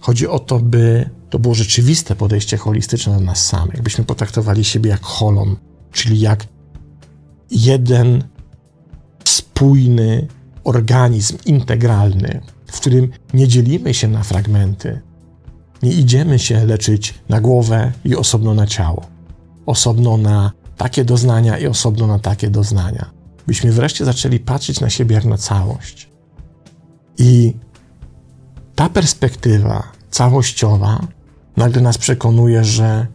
Chodzi 0.00 0.28
o 0.28 0.38
to, 0.38 0.58
by 0.58 1.10
to 1.30 1.38
było 1.38 1.54
rzeczywiste 1.54 2.16
podejście 2.16 2.56
holistyczne 2.56 3.14
do 3.14 3.20
nas 3.20 3.46
samych, 3.46 3.82
byśmy 3.82 4.04
potraktowali 4.04 4.64
siebie 4.64 4.90
jak 4.90 5.02
holon, 5.02 5.56
czyli 5.92 6.20
jak 6.20 6.46
jeden 7.50 8.24
spójny 9.24 10.28
organizm 10.64 11.36
integralny, 11.46 12.40
w 12.66 12.80
którym 12.80 13.08
nie 13.34 13.48
dzielimy 13.48 13.94
się 13.94 14.08
na 14.08 14.22
fragmenty, 14.22 15.00
nie 15.82 15.92
idziemy 15.92 16.38
się 16.38 16.64
leczyć 16.64 17.14
na 17.28 17.40
głowę 17.40 17.92
i 18.04 18.16
osobno 18.16 18.54
na 18.54 18.66
ciało, 18.66 19.06
osobno 19.66 20.16
na 20.16 20.52
takie 20.76 21.04
doznania 21.04 21.58
i 21.58 21.66
osobno 21.66 22.06
na 22.06 22.18
takie 22.18 22.50
doznania. 22.50 23.10
Byśmy 23.46 23.72
wreszcie 23.72 24.04
zaczęli 24.04 24.38
patrzeć 24.38 24.80
na 24.80 24.90
siebie 24.90 25.14
jak 25.14 25.24
na 25.24 25.38
całość. 25.38 26.10
I 27.18 27.54
ta 28.74 28.88
perspektywa 28.88 29.92
całościowa 30.10 31.00
nagle 31.56 31.82
nas 31.82 31.98
przekonuje, 31.98 32.64
że 32.64 33.06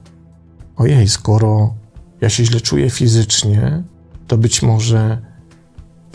ojej, 0.76 1.10
skoro 1.10 1.74
ja 2.22 2.30
się 2.30 2.46
źle 2.46 2.62
czuję 2.62 2.90
fizycznie, 2.90 3.84
to 4.28 4.38
być 4.38 4.62
może 4.62 5.22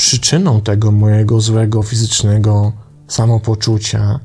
przyczyną 0.00 0.61
tego 0.61 0.92
mojego 0.92 1.40
złego 1.40 1.83
fizycznego 1.83 2.73
samopoczucia 3.09 4.21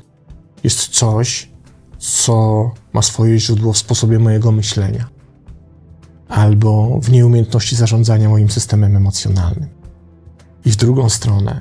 jest 0.64 0.88
coś, 0.88 1.50
co 1.98 2.70
ma 2.92 3.02
swoje 3.02 3.38
źródło 3.38 3.72
w 3.72 3.78
sposobie 3.78 4.18
mojego 4.18 4.52
myślenia 4.52 5.08
albo 6.28 7.00
w 7.02 7.10
nieumiejętności 7.10 7.76
zarządzania 7.76 8.28
moim 8.28 8.50
systemem 8.50 8.96
emocjonalnym. 8.96 9.68
I 10.64 10.70
w 10.70 10.76
drugą 10.76 11.08
stronę, 11.08 11.60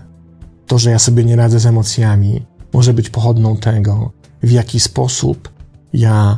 to, 0.68 0.80
że 0.80 0.92
ja 0.92 1.00
sobie 1.00 1.24
nie 1.24 1.36
radzę 1.36 1.60
z 1.60 1.66
emocjami, 1.66 2.46
może 2.74 2.94
być 2.94 3.10
pochodną 3.10 3.58
tego, 3.58 4.12
w 4.44 4.52
jaki 4.52 4.80
sposób 4.80 5.50
ja 5.94 6.38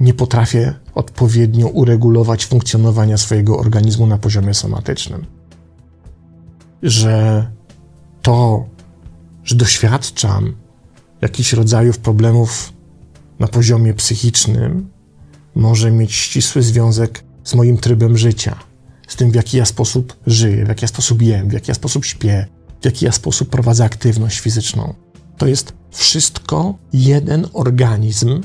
nie 0.00 0.14
potrafię 0.14 0.74
odpowiednio 0.94 1.66
uregulować 1.66 2.46
funkcjonowania 2.46 3.16
swojego 3.16 3.58
organizmu 3.58 4.06
na 4.06 4.18
poziomie 4.18 4.54
somatycznym. 4.54 5.39
Że 6.82 7.46
to, 8.22 8.66
że 9.44 9.56
doświadczam 9.56 10.56
jakichś 11.20 11.52
rodzajów 11.52 11.98
problemów 11.98 12.72
na 13.38 13.48
poziomie 13.48 13.94
psychicznym, 13.94 14.90
może 15.54 15.90
mieć 15.90 16.12
ścisły 16.12 16.62
związek 16.62 17.24
z 17.44 17.54
moim 17.54 17.78
trybem 17.78 18.18
życia, 18.18 18.58
z 19.08 19.16
tym, 19.16 19.30
w 19.30 19.34
jaki 19.34 19.56
ja 19.56 19.64
sposób 19.64 20.16
żyję, 20.26 20.64
w 20.64 20.68
jaki 20.68 20.84
ja 20.84 20.88
sposób 20.88 21.22
jem, 21.22 21.48
w 21.48 21.52
jaki 21.52 21.70
ja 21.70 21.74
sposób 21.74 22.04
śpię, 22.04 22.46
w 22.80 22.84
jaki 22.84 23.04
ja 23.04 23.12
sposób 23.12 23.48
prowadzę 23.48 23.84
aktywność 23.84 24.40
fizyczną. 24.40 24.94
To 25.36 25.46
jest 25.46 25.72
wszystko 25.90 26.74
jeden 26.92 27.46
organizm, 27.52 28.40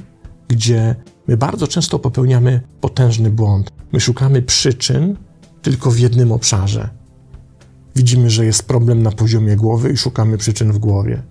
gdzie 0.48 0.96
my 1.28 1.38
bardzo 1.38 1.68
często 1.68 2.00
popełniamy 2.00 2.62
potężny 2.82 3.30
błąd. 3.30 3.72
My 3.92 4.00
szukamy 4.00 4.42
przyczyn 4.42 5.18
tylko 5.62 5.92
w 5.92 6.00
jednym 6.00 6.32
obszarze. 6.32 6.90
Widzimy, 7.96 8.30
że 8.30 8.46
jest 8.46 8.64
problem 8.64 9.04
na 9.04 9.12
poziomie 9.12 9.56
głowy 9.56 9.92
i 9.92 9.98
szukamy 9.98 10.38
przyczyn 10.38 10.72
w 10.72 10.78
głowie. 10.78 11.22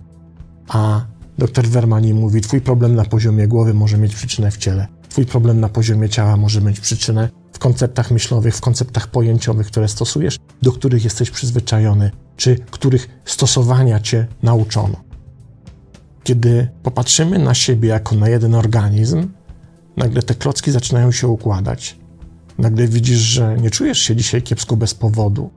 A 0.67 1.05
dr 1.37 1.67
Vermani 1.67 2.13
mówi: 2.13 2.41
Twój 2.41 2.61
problem 2.61 2.95
na 2.95 3.05
poziomie 3.05 3.47
głowy 3.47 3.73
może 3.73 3.97
mieć 3.97 4.15
przyczynę 4.15 4.51
w 4.51 4.57
ciele. 4.57 4.87
Twój 5.09 5.25
problem 5.25 5.59
na 5.59 5.69
poziomie 5.69 6.09
ciała 6.09 6.37
może 6.37 6.61
mieć 6.61 6.79
przyczynę 6.79 7.29
w 7.53 7.59
konceptach 7.59 8.11
myślowych, 8.11 8.55
w 8.55 8.61
konceptach 8.61 9.07
pojęciowych, 9.07 9.67
które 9.67 9.87
stosujesz, 9.87 10.37
do 10.61 10.71
których 10.71 11.03
jesteś 11.03 11.31
przyzwyczajony, 11.31 12.11
czy 12.37 12.55
których 12.71 13.09
stosowania 13.25 13.99
cię 13.99 14.27
nauczono. 14.43 15.03
Kiedy 16.23 16.67
popatrzymy 16.83 17.39
na 17.39 17.53
siebie 17.53 17.89
jako 17.89 18.15
na 18.15 18.29
jeden 18.29 18.55
organizm, 18.55 19.29
nagle 19.97 20.23
te 20.23 20.35
klocki 20.35 20.71
zaczynają 20.71 21.11
się 21.11 21.27
układać. 21.27 21.97
Nagle 22.57 22.87
widzisz, 22.87 23.19
że 23.19 23.57
nie 23.57 23.69
czujesz 23.69 23.99
się 23.99 24.15
dzisiaj 24.15 24.41
kiepsko 24.41 24.77
bez 24.77 24.93
powodu. 24.93 25.49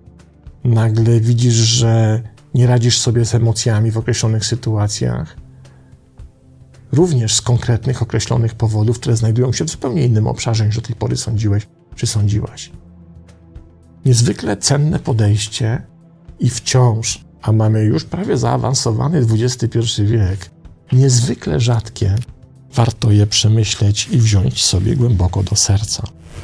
Nagle 0.69 1.21
widzisz, 1.21 1.55
że 1.55 2.23
nie 2.55 2.67
radzisz 2.67 2.99
sobie 2.99 3.25
z 3.25 3.35
emocjami 3.35 3.91
w 3.91 3.99
określonych 3.99 4.45
sytuacjach. 4.45 5.37
Również 6.93 7.35
z 7.35 7.43
konkretnych, 7.43 8.03
określonych 8.03 8.55
powodów, 8.55 8.99
które 8.99 9.17
znajdują 9.17 9.53
się 9.53 9.65
w 9.65 9.71
zupełnie 9.71 10.05
innym 10.05 10.27
obszarze 10.27 10.67
niż 10.67 10.77
do 10.77 10.83
tej 10.83 10.97
pory 10.97 11.17
sądziłeś 11.17 11.67
czy 11.97 12.07
sądziłaś. 12.07 12.73
Niezwykle 14.05 14.57
cenne 14.57 14.99
podejście 14.99 15.83
i 16.41 16.51
wciąż, 16.51 17.25
a 17.43 17.53
mamy 17.53 17.85
już 17.85 18.05
prawie 18.05 18.37
zaawansowany 18.37 19.19
XXI 19.19 19.79
wiek, 20.05 20.51
niezwykle 20.93 21.61
rzadkie, 21.61 22.15
warto 22.75 23.11
je 23.11 23.27
przemyśleć 23.27 24.09
i 24.11 24.19
wziąć 24.19 24.65
sobie 24.65 24.97
głęboko 24.97 25.43
do 25.43 25.57
serca. 25.57 26.03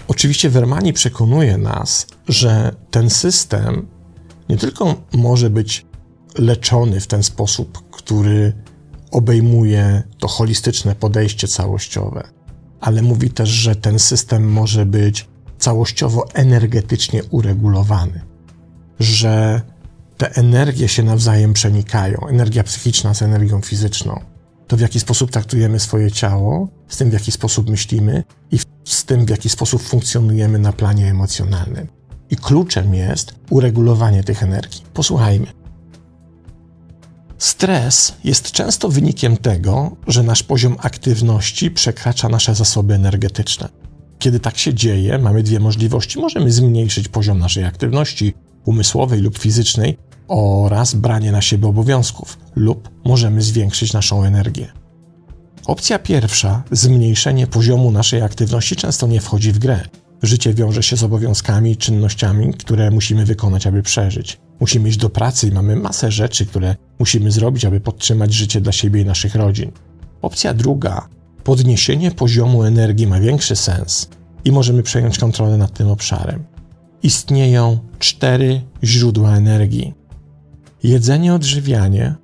Oczywiście 0.08 0.50
Vermani 0.50 0.92
przekonuje 0.92 1.58
nas, 1.58 2.06
że 2.28 2.74
ten 2.90 3.10
system 3.10 3.93
nie 4.48 4.56
tylko 4.56 4.94
może 5.12 5.50
być 5.50 5.86
leczony 6.38 7.00
w 7.00 7.06
ten 7.06 7.22
sposób, 7.22 7.90
który 7.90 8.52
obejmuje 9.10 10.02
to 10.18 10.28
holistyczne 10.28 10.94
podejście 10.94 11.48
całościowe, 11.48 12.28
ale 12.80 13.02
mówi 13.02 13.30
też, 13.30 13.48
że 13.48 13.76
ten 13.76 13.98
system 13.98 14.52
może 14.52 14.86
być 14.86 15.28
całościowo 15.58 16.26
energetycznie 16.34 17.24
uregulowany, 17.24 18.20
że 19.00 19.62
te 20.16 20.34
energie 20.34 20.88
się 20.88 21.02
nawzajem 21.02 21.52
przenikają, 21.52 22.18
energia 22.28 22.64
psychiczna 22.64 23.14
z 23.14 23.22
energią 23.22 23.60
fizyczną, 23.60 24.20
to 24.66 24.76
w 24.76 24.80
jaki 24.80 25.00
sposób 25.00 25.30
traktujemy 25.30 25.80
swoje 25.80 26.10
ciało, 26.10 26.68
z 26.88 26.96
tym 26.96 27.10
w 27.10 27.12
jaki 27.12 27.32
sposób 27.32 27.70
myślimy 27.70 28.24
i 28.50 28.58
z 28.84 29.04
tym 29.04 29.26
w 29.26 29.30
jaki 29.30 29.48
sposób 29.48 29.82
funkcjonujemy 29.82 30.58
na 30.58 30.72
planie 30.72 31.10
emocjonalnym. 31.10 31.88
I 32.34 32.36
kluczem 32.36 32.94
jest 32.94 33.34
uregulowanie 33.50 34.24
tych 34.24 34.42
energii. 34.42 34.82
Posłuchajmy. 34.94 35.46
Stres 37.38 38.14
jest 38.24 38.52
często 38.52 38.88
wynikiem 38.88 39.36
tego, 39.36 39.96
że 40.06 40.22
nasz 40.22 40.42
poziom 40.42 40.76
aktywności 40.78 41.70
przekracza 41.70 42.28
nasze 42.28 42.54
zasoby 42.54 42.94
energetyczne. 42.94 43.68
Kiedy 44.18 44.40
tak 44.40 44.58
się 44.58 44.74
dzieje, 44.74 45.18
mamy 45.18 45.42
dwie 45.42 45.60
możliwości. 45.60 46.18
Możemy 46.18 46.52
zmniejszyć 46.52 47.08
poziom 47.08 47.38
naszej 47.38 47.64
aktywności 47.64 48.34
umysłowej 48.64 49.20
lub 49.20 49.38
fizycznej 49.38 49.98
oraz 50.28 50.94
branie 50.94 51.32
na 51.32 51.42
siebie 51.42 51.68
obowiązków, 51.68 52.38
lub 52.56 52.90
możemy 53.04 53.42
zwiększyć 53.42 53.92
naszą 53.92 54.24
energię. 54.24 54.72
Opcja 55.66 55.98
pierwsza, 55.98 56.62
zmniejszenie 56.70 57.46
poziomu 57.46 57.90
naszej 57.90 58.22
aktywności, 58.22 58.76
często 58.76 59.06
nie 59.06 59.20
wchodzi 59.20 59.52
w 59.52 59.58
grę. 59.58 59.80
Życie 60.24 60.54
wiąże 60.54 60.82
się 60.82 60.96
z 60.96 61.02
obowiązkami 61.02 61.76
czynnościami, 61.76 62.54
które 62.54 62.90
musimy 62.90 63.24
wykonać, 63.24 63.66
aby 63.66 63.82
przeżyć. 63.82 64.40
Musimy 64.60 64.88
iść 64.88 64.98
do 64.98 65.10
pracy 65.10 65.48
i 65.48 65.52
mamy 65.52 65.76
masę 65.76 66.10
rzeczy, 66.10 66.46
które 66.46 66.76
musimy 66.98 67.30
zrobić, 67.32 67.64
aby 67.64 67.80
podtrzymać 67.80 68.32
życie 68.32 68.60
dla 68.60 68.72
siebie 68.72 69.00
i 69.00 69.04
naszych 69.04 69.34
rodzin. 69.34 69.70
Opcja 70.22 70.54
druga, 70.54 71.08
podniesienie 71.44 72.10
poziomu 72.10 72.62
energii 72.62 73.06
ma 73.06 73.20
większy 73.20 73.56
sens 73.56 74.08
i 74.44 74.52
możemy 74.52 74.82
przejąć 74.82 75.18
kontrolę 75.18 75.56
nad 75.56 75.72
tym 75.72 75.88
obszarem. 75.88 76.44
Istnieją 77.02 77.78
cztery 77.98 78.60
źródła 78.84 79.36
energii: 79.36 79.94
jedzenie, 80.82 81.34
odżywianie, 81.34 82.14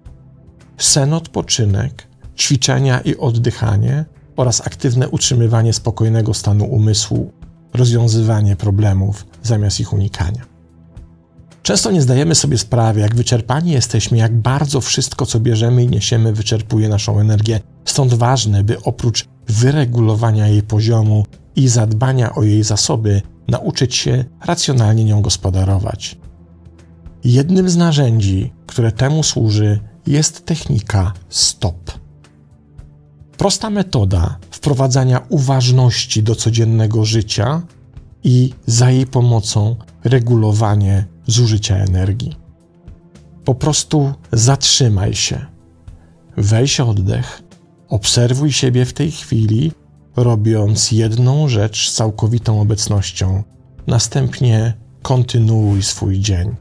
sen, 0.79 1.15
odpoczynek, 1.15 2.07
ćwiczenia 2.39 3.01
i 3.01 3.17
oddychanie 3.17 4.05
oraz 4.37 4.67
aktywne 4.67 5.09
utrzymywanie 5.09 5.73
spokojnego 5.73 6.35
stanu 6.35 6.65
umysłu, 6.65 7.33
rozwiązywanie 7.75 8.57
problemów 8.57 9.27
zamiast 9.43 9.81
ich 9.81 9.93
unikania. 9.93 10.51
Często 11.63 11.91
nie 11.91 12.03
zdajemy 12.03 12.35
sobie 12.35 12.59
sprawy, 12.59 13.01
jak 13.01 13.15
wyczerpani 13.15 13.71
jesteśmy, 13.71 14.19
jak 14.19 14.37
bardzo 14.37 14.81
wszystko, 14.81 15.27
co 15.27 15.41
bierzemy 15.41 15.85
i 15.85 15.89
niesiemy, 15.89 16.33
wyczerpuje 16.33 16.89
naszą 16.89 17.21
energię. 17.21 17.61
Stąd 17.85 18.15
ważne, 18.15 18.65
by 18.65 18.83
oprócz 18.83 19.29
wyregulowania 19.49 20.49
jej 20.49 20.63
poziomu 20.63 21.27
i 21.57 21.69
zadbania 21.69 22.35
o 22.35 22.43
jej 22.43 22.63
zasoby, 22.63 23.23
nauczyć 23.49 23.95
się 23.95 24.25
racjonalnie 24.47 25.05
nią 25.05 25.23
gospodarować. 25.23 26.19
Jednym 27.25 27.71
z 27.71 27.77
narzędzi, 27.77 28.53
które 28.67 28.93
temu 28.93 29.23
służy, 29.23 29.81
jest 30.07 30.47
technika 30.47 31.13
STOP. 31.29 32.00
Prosta 33.41 33.71
metoda 33.71 34.39
wprowadzania 34.51 35.21
uważności 35.29 36.23
do 36.23 36.35
codziennego 36.35 37.05
życia 37.05 37.63
i 38.25 38.53
za 38.67 38.91
jej 38.91 39.07
pomocą 39.07 39.77
regulowanie 40.05 41.07
zużycia 41.27 41.77
energii. 41.77 42.37
Po 43.45 43.55
prostu 43.55 44.13
zatrzymaj 44.33 45.15
się, 45.15 45.47
weź 46.37 46.81
oddech, 46.81 47.43
obserwuj 47.89 48.53
siebie 48.53 48.85
w 48.85 48.93
tej 48.93 49.11
chwili, 49.11 49.73
robiąc 50.17 50.93
jedną 50.93 51.49
rzecz 51.49 51.91
z 51.91 51.95
całkowitą 51.95 52.61
obecnością, 52.61 53.43
następnie 53.87 54.75
kontynuuj 55.03 55.83
swój 55.83 56.19
dzień. 56.19 56.57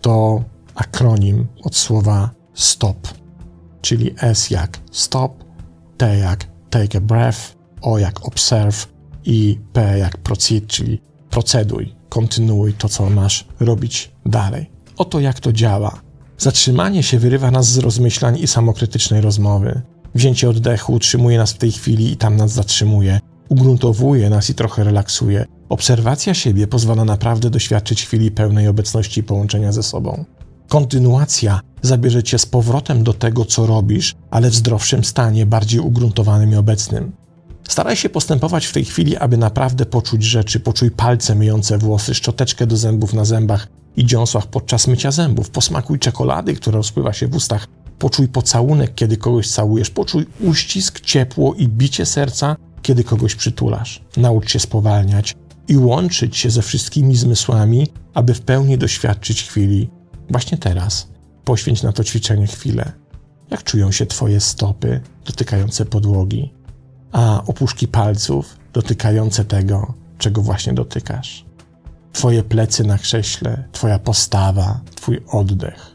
To 0.00 0.44
akronim 0.74 1.46
od 1.62 1.76
słowa 1.76 2.30
STOP, 2.54 3.08
czyli 3.82 4.14
S 4.20 4.50
jak 4.50 4.78
stop, 4.90 5.45
T 5.96 6.18
jak 6.18 6.46
take 6.70 6.98
a 6.98 7.00
breath, 7.00 7.56
O 7.82 7.98
jak 7.98 8.26
observe 8.26 8.86
i 9.24 9.58
P 9.72 9.98
jak 9.98 10.16
proceed, 10.18 10.66
czyli 10.66 11.00
proceduj, 11.30 11.94
kontynuuj 12.08 12.72
to, 12.72 12.88
co 12.88 13.10
masz 13.10 13.44
robić 13.60 14.12
dalej. 14.26 14.70
Oto 14.96 15.20
jak 15.20 15.40
to 15.40 15.52
działa. 15.52 16.00
Zatrzymanie 16.38 17.02
się 17.02 17.18
wyrywa 17.18 17.50
nas 17.50 17.66
z 17.66 17.78
rozmyślań 17.78 18.38
i 18.38 18.46
samokrytycznej 18.46 19.20
rozmowy. 19.20 19.82
Wzięcie 20.14 20.50
oddechu 20.50 20.92
utrzymuje 20.92 21.38
nas 21.38 21.52
w 21.52 21.58
tej 21.58 21.72
chwili 21.72 22.12
i 22.12 22.16
tam 22.16 22.36
nas 22.36 22.52
zatrzymuje. 22.52 23.20
Ugruntowuje 23.48 24.30
nas 24.30 24.50
i 24.50 24.54
trochę 24.54 24.84
relaksuje. 24.84 25.44
Obserwacja 25.68 26.34
siebie 26.34 26.66
pozwala 26.66 27.04
naprawdę 27.04 27.50
doświadczyć 27.50 28.04
chwili 28.04 28.30
pełnej 28.30 28.68
obecności 28.68 29.20
i 29.20 29.24
połączenia 29.24 29.72
ze 29.72 29.82
sobą. 29.82 30.24
Kontynuacja 30.68 31.60
zabierze 31.82 32.22
cię 32.22 32.38
z 32.38 32.46
powrotem 32.46 33.04
do 33.04 33.12
tego, 33.12 33.44
co 33.44 33.66
robisz, 33.66 34.14
ale 34.30 34.50
w 34.50 34.54
zdrowszym 34.54 35.04
stanie, 35.04 35.46
bardziej 35.46 35.80
ugruntowanym 35.80 36.52
i 36.52 36.56
obecnym. 36.56 37.12
Staraj 37.68 37.96
się 37.96 38.08
postępować 38.08 38.66
w 38.66 38.72
tej 38.72 38.84
chwili, 38.84 39.16
aby 39.16 39.36
naprawdę 39.36 39.86
poczuć 39.86 40.22
rzeczy. 40.22 40.60
Poczuj 40.60 40.90
palce 40.90 41.34
myjące 41.34 41.78
włosy, 41.78 42.14
szczoteczkę 42.14 42.66
do 42.66 42.76
zębów 42.76 43.14
na 43.14 43.24
zębach 43.24 43.68
i 43.96 44.06
dziąsłach 44.06 44.46
podczas 44.46 44.86
mycia 44.86 45.10
zębów. 45.10 45.50
Posmakuj 45.50 45.98
czekolady, 45.98 46.54
która 46.54 46.76
rozpływa 46.76 47.12
się 47.12 47.28
w 47.28 47.34
ustach. 47.34 47.66
Poczuj 47.98 48.28
pocałunek, 48.28 48.94
kiedy 48.94 49.16
kogoś 49.16 49.48
całujesz. 49.48 49.90
Poczuj 49.90 50.26
uścisk, 50.40 51.00
ciepło 51.00 51.54
i 51.54 51.68
bicie 51.68 52.06
serca, 52.06 52.56
kiedy 52.82 53.04
kogoś 53.04 53.34
przytulasz. 53.34 54.02
Naucz 54.16 54.50
się 54.50 54.58
spowalniać 54.58 55.34
i 55.68 55.76
łączyć 55.76 56.36
się 56.36 56.50
ze 56.50 56.62
wszystkimi 56.62 57.16
zmysłami, 57.16 57.88
aby 58.14 58.34
w 58.34 58.40
pełni 58.40 58.78
doświadczyć 58.78 59.42
chwili. 59.42 59.90
Właśnie 60.30 60.58
teraz 60.58 61.08
poświęć 61.44 61.82
na 61.82 61.92
to 61.92 62.04
ćwiczenie 62.04 62.46
chwilę. 62.46 62.92
Jak 63.50 63.62
czują 63.62 63.92
się 63.92 64.06
Twoje 64.06 64.40
stopy 64.40 65.00
dotykające 65.24 65.84
podłogi? 65.84 66.56
a 67.12 67.42
opuszki 67.46 67.88
palców 67.88 68.56
dotykające 68.72 69.44
tego, 69.44 69.94
czego 70.18 70.42
właśnie 70.42 70.72
dotykasz. 70.72 71.44
Twoje 72.12 72.42
plecy 72.42 72.84
na 72.84 72.98
krześle, 72.98 73.64
Twoja 73.72 73.98
postawa, 73.98 74.80
Twój 74.94 75.22
oddech. 75.28 75.92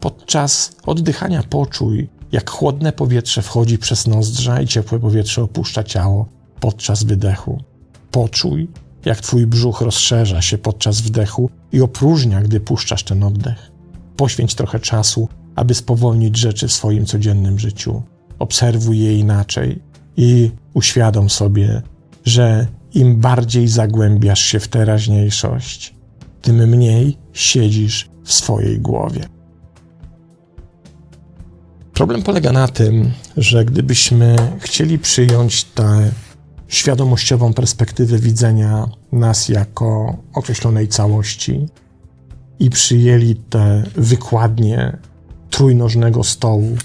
Podczas 0.00 0.72
oddychania 0.86 1.42
poczuj, 1.42 2.08
jak 2.32 2.50
chłodne 2.50 2.92
powietrze 2.92 3.42
wchodzi 3.42 3.78
przez 3.78 4.06
nozdrza 4.06 4.60
i 4.60 4.66
ciepłe 4.66 4.98
powietrze 4.98 5.42
opuszcza 5.42 5.84
ciało 5.84 6.28
podczas 6.60 7.04
wydechu. 7.04 7.62
Poczuj, 8.10 8.68
jak 9.04 9.20
Twój 9.20 9.46
brzuch 9.46 9.80
rozszerza 9.80 10.42
się 10.42 10.58
podczas 10.58 11.00
wdechu 11.00 11.50
i 11.72 11.80
opróżnia, 11.80 12.40
gdy 12.40 12.60
puszczasz 12.60 13.02
ten 13.02 13.22
oddech. 13.22 13.70
Poświęć 14.16 14.54
trochę 14.54 14.80
czasu, 14.80 15.28
aby 15.56 15.74
spowolnić 15.74 16.36
rzeczy 16.36 16.68
w 16.68 16.72
swoim 16.72 17.06
codziennym 17.06 17.58
życiu. 17.58 18.02
Obserwuj 18.38 18.98
je 18.98 19.18
inaczej 19.18 19.82
i 20.16 20.50
uświadom 20.74 21.30
sobie, 21.30 21.82
że 22.24 22.66
im 22.94 23.20
bardziej 23.20 23.68
zagłębiasz 23.68 24.40
się 24.40 24.60
w 24.60 24.68
teraźniejszość, 24.68 25.94
tym 26.42 26.56
mniej 26.68 27.18
siedzisz 27.32 28.10
w 28.24 28.32
swojej 28.32 28.80
głowie. 28.80 29.28
Problem 31.94 32.22
polega 32.22 32.52
na 32.52 32.68
tym, 32.68 33.10
że 33.36 33.64
gdybyśmy 33.64 34.36
chcieli 34.60 34.98
przyjąć 34.98 35.64
tę 35.64 36.10
świadomościową 36.72 37.54
perspektywę 37.54 38.18
widzenia 38.18 38.88
nas 39.12 39.48
jako 39.48 40.16
określonej 40.34 40.88
całości 40.88 41.68
i 42.58 42.70
przyjęli 42.70 43.34
te 43.34 43.84
wykładnie 43.94 44.98
trójnożnego 45.50 46.24
stołu 46.24 46.76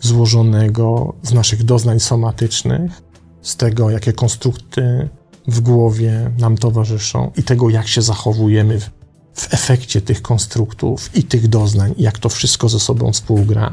złożonego 0.00 1.14
z 1.22 1.32
naszych 1.32 1.64
doznań 1.64 2.00
somatycznych, 2.00 3.02
z 3.42 3.56
tego, 3.56 3.90
jakie 3.90 4.12
konstrukty 4.12 5.08
w 5.48 5.60
głowie 5.60 6.30
nam 6.38 6.56
towarzyszą 6.56 7.30
i 7.36 7.42
tego, 7.42 7.70
jak 7.70 7.88
się 7.88 8.02
zachowujemy 8.02 8.80
w, 8.80 8.90
w 9.34 9.54
efekcie 9.54 10.00
tych 10.00 10.22
konstruktów 10.22 11.16
i 11.16 11.22
tych 11.22 11.48
doznań, 11.48 11.94
jak 11.98 12.18
to 12.18 12.28
wszystko 12.28 12.68
ze 12.68 12.80
sobą 12.80 13.12
współgra, 13.12 13.72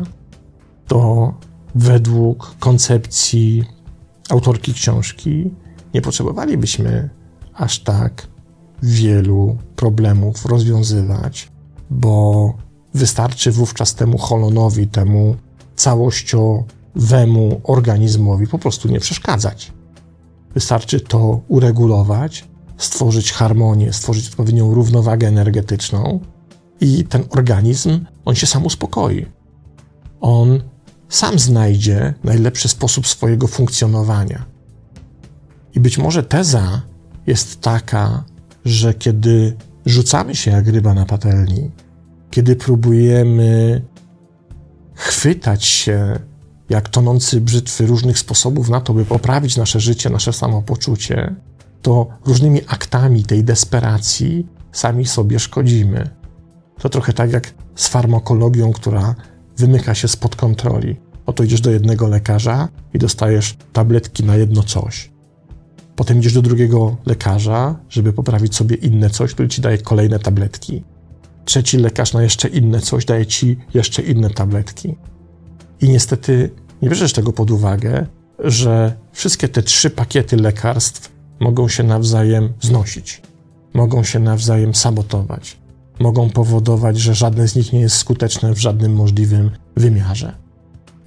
to 0.88 1.34
według 1.75 2.56
koncepcji 2.60 3.75
autorki 4.30 4.74
książki 4.74 5.52
nie 5.94 6.02
potrzebowalibyśmy 6.02 7.10
aż 7.54 7.80
tak 7.80 8.28
wielu 8.84 9.58
problemów 9.76 10.46
rozwiązywać, 10.46 11.52
bo 11.90 12.54
wystarczy 12.94 13.52
wówczas 13.52 13.96
temu 13.96 14.18
holonowi, 14.18 14.88
temu 14.88 15.36
całościowemu 15.76 17.62
organizmowi 17.64 18.48
po 18.48 18.60
prostu 18.60 18.88
nie 18.88 19.00
przeszkadzać. 19.00 19.74
Wystarczy 20.54 21.00
to 21.00 21.42
uregulować, 21.48 22.48
stworzyć 22.78 23.32
harmonię, 23.32 23.94
stworzyć 23.94 24.28
odpowiednią 24.30 24.74
równowagę 24.74 25.28
energetyczną 25.28 26.20
i 26.82 27.04
ten 27.04 27.24
organizm, 27.30 28.06
on 28.26 28.36
się 28.36 28.48
sam 28.48 28.66
uspokoi. 28.66 29.26
On 30.22 30.62
sam 31.10 31.39
znajdzie 31.39 32.13
najlepszy 32.24 32.68
sposób 32.68 33.08
swojego 33.08 33.48
funkcjonowania. 33.48 34.46
I 35.74 35.80
być 35.80 35.98
może 35.98 36.24
teza 36.24 36.82
jest 37.28 37.62
taka, 37.62 38.24
że 38.65 38.94
kiedy 38.94 39.58
rzucamy 39.86 40.36
się 40.36 40.52
jak 40.52 40.68
ryba 40.68 40.94
na 40.94 41.06
patelni, 41.06 41.72
kiedy 42.32 42.56
próbujemy 42.56 43.82
chwytać 44.94 45.65
się 45.65 46.20
jak 46.70 46.89
tonący 46.89 47.41
brzytwy 47.41 47.86
różnych 47.86 48.20
sposobów 48.20 48.70
na 48.70 48.82
to, 48.82 48.94
by 48.94 49.06
poprawić 49.06 49.58
nasze 49.58 49.80
życie, 49.80 50.10
nasze 50.10 50.34
samopoczucie, 50.34 51.36
to 51.82 52.08
różnymi 52.26 52.62
aktami 52.68 53.24
tej 53.24 53.44
desperacji 53.44 54.48
sami 54.72 55.06
sobie 55.06 55.39
szkodzimy. 55.39 56.10
To 56.80 56.89
trochę 56.89 57.13
tak 57.13 57.32
jak 57.32 57.54
z 57.76 57.88
farmakologią, 57.88 58.72
która 58.72 59.15
wymyka 59.58 59.96
się 59.96 60.08
spod 60.08 60.36
kontroli. 60.36 60.96
Oto 61.26 61.44
idziesz 61.44 61.62
do 61.62 61.72
jednego 61.72 62.08
lekarza 62.08 62.68
i 62.94 63.00
dostajesz 63.00 63.58
tabletki 63.74 64.24
na 64.24 64.36
jedno 64.36 64.63
coś. 64.63 65.12
Potem 65.96 66.20
idziesz 66.20 66.34
do 66.34 66.41
drugiego 66.41 66.98
lekarza, 67.06 67.80
żeby 67.89 68.13
poprawić 68.13 68.56
sobie 68.56 68.76
inne 68.76 69.10
coś, 69.10 69.34
który 69.34 69.48
ci 69.48 69.62
daje 69.62 69.78
kolejne 69.78 70.20
tabletki. 70.20 70.84
Trzeci 71.46 71.78
lekarz 71.78 72.13
na 72.13 72.24
jeszcze 72.24 72.48
inne 72.48 72.80
coś 72.80 73.06
daje 73.06 73.26
ci 73.26 73.58
jeszcze 73.74 74.02
inne 74.02 74.30
tabletki. 74.30 74.96
I 75.82 75.89
niestety 75.89 76.50
nie 76.82 76.89
bierzesz 76.89 77.13
tego 77.13 77.34
pod 77.34 77.52
uwagę, 77.52 78.06
że 78.39 78.96
wszystkie 79.12 79.48
te 79.48 79.63
trzy 79.63 79.89
pakiety 79.89 80.38
lekarstw 80.38 81.12
mogą 81.39 81.68
się 81.68 81.84
nawzajem 81.84 82.54
znosić, 82.62 83.22
mogą 83.74 84.04
się 84.04 84.20
nawzajem 84.20 84.76
sabotować, 84.76 85.58
mogą 86.00 86.30
powodować, 86.30 86.98
że 86.98 87.16
żadne 87.16 87.48
z 87.48 87.56
nich 87.56 87.74
nie 87.74 87.80
jest 87.80 87.96
skuteczne 87.96 88.54
w 88.54 88.60
żadnym 88.60 88.94
możliwym 88.94 89.52
wymiarze. 89.76 90.36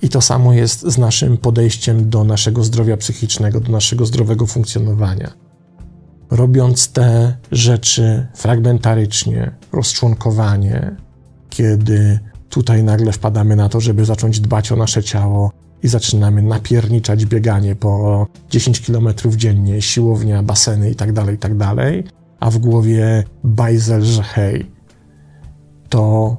I 0.03 0.09
to 0.09 0.20
samo 0.20 0.53
jest 0.53 0.81
z 0.81 0.98
naszym 0.98 1.37
podejściem 1.37 2.11
do 2.11 2.24
naszego 2.24 2.64
zdrowia 2.64 2.96
psychicznego, 2.96 3.61
do 3.61 3.72
naszego 3.72 4.07
zdrowego 4.07 4.46
funkcjonowania. 4.46 5.33
Robiąc 6.31 6.92
te 6.92 7.37
rzeczy 7.53 8.27
fragmentarycznie, 8.35 9.51
rozczłonkowanie, 9.72 10.96
kiedy 11.51 12.18
tutaj 12.48 12.83
nagle 12.83 13.12
wpadamy 13.12 13.57
na 13.57 13.68
to, 13.68 13.81
żeby 13.81 14.05
zacząć 14.05 14.40
dbać 14.40 14.72
o 14.72 14.77
nasze 14.77 15.03
ciało 15.03 15.53
i 15.83 15.88
zaczynamy 15.88 16.42
napierniczać 16.42 17.27
bieganie 17.27 17.77
po 17.77 18.27
10 18.51 18.81
km 18.81 19.09
dziennie, 19.37 19.83
siłownia, 19.83 20.42
baseny 20.42 20.88
itd., 20.88 21.12
tak 21.12 21.31
itd., 21.31 21.59
tak 21.77 22.12
a 22.40 22.51
w 22.51 22.59
głowie 22.59 23.24
bajzel, 23.44 24.03
że 24.03 24.22
hej, 24.22 24.70
to 25.88 26.37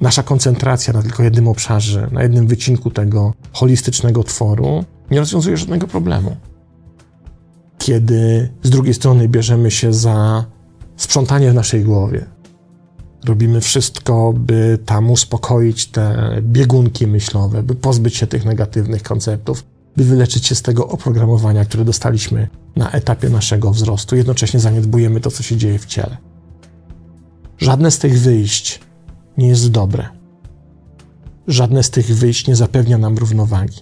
nasza 0.00 0.22
koncentracja 0.22 0.92
na 0.92 1.02
tylko 1.02 1.22
jednym 1.22 1.48
obszarze, 1.48 2.08
na 2.12 2.22
jednym 2.22 2.46
wycinku 2.46 2.90
tego 2.90 3.34
holistycznego 3.52 4.24
tworu 4.24 4.84
nie 5.10 5.20
rozwiązuje 5.20 5.56
żadnego 5.56 5.86
problemu. 5.86 6.36
Kiedy 7.78 8.50
z 8.62 8.70
drugiej 8.70 8.94
strony 8.94 9.28
bierzemy 9.28 9.70
się 9.70 9.92
za 9.92 10.44
sprzątanie 10.96 11.50
w 11.50 11.54
naszej 11.54 11.84
głowie, 11.84 12.26
robimy 13.24 13.60
wszystko, 13.60 14.32
by 14.36 14.78
tam 14.86 15.10
uspokoić 15.10 15.86
te 15.86 16.36
biegunki 16.42 17.06
myślowe, 17.06 17.62
by 17.62 17.74
pozbyć 17.74 18.16
się 18.16 18.26
tych 18.26 18.44
negatywnych 18.44 19.02
konceptów, 19.02 19.64
by 19.96 20.04
wyleczyć 20.04 20.46
się 20.46 20.54
z 20.54 20.62
tego 20.62 20.88
oprogramowania, 20.88 21.64
które 21.64 21.84
dostaliśmy 21.84 22.48
na 22.76 22.90
etapie 22.90 23.28
naszego 23.28 23.70
wzrostu. 23.70 24.16
Jednocześnie 24.16 24.60
zaniedbujemy 24.60 25.20
to, 25.20 25.30
co 25.30 25.42
się 25.42 25.56
dzieje 25.56 25.78
w 25.78 25.86
ciele. 25.86 26.16
Żadne 27.58 27.90
z 27.90 27.98
tych 27.98 28.20
wyjść 28.20 28.80
nie 29.38 29.48
jest 29.48 29.70
dobre. 29.70 30.08
Żadne 31.46 31.82
z 31.82 31.90
tych 31.90 32.06
wyjść 32.16 32.46
nie 32.46 32.56
zapewnia 32.56 32.98
nam 32.98 33.18
równowagi. 33.18 33.80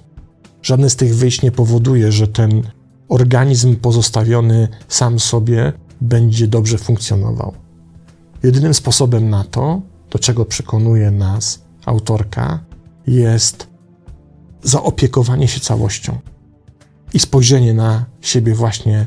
Żadne 0.62 0.90
z 0.90 0.96
tych 0.96 1.16
wyjść 1.16 1.42
nie 1.42 1.52
powoduje, 1.52 2.12
że 2.12 2.28
ten 2.28 2.62
organizm 3.08 3.76
pozostawiony 3.76 4.68
sam 4.88 5.20
sobie 5.20 5.72
będzie 6.00 6.48
dobrze 6.48 6.78
funkcjonował. 6.78 7.54
Jedynym 8.42 8.74
sposobem 8.74 9.30
na 9.30 9.44
to, 9.44 9.82
do 10.10 10.18
czego 10.18 10.44
przekonuje 10.44 11.10
nas 11.10 11.64
autorka, 11.86 12.64
jest 13.06 13.66
zaopiekowanie 14.62 15.48
się 15.48 15.60
całością 15.60 16.18
i 17.14 17.18
spojrzenie 17.18 17.74
na 17.74 18.04
siebie 18.20 18.54
właśnie 18.54 19.06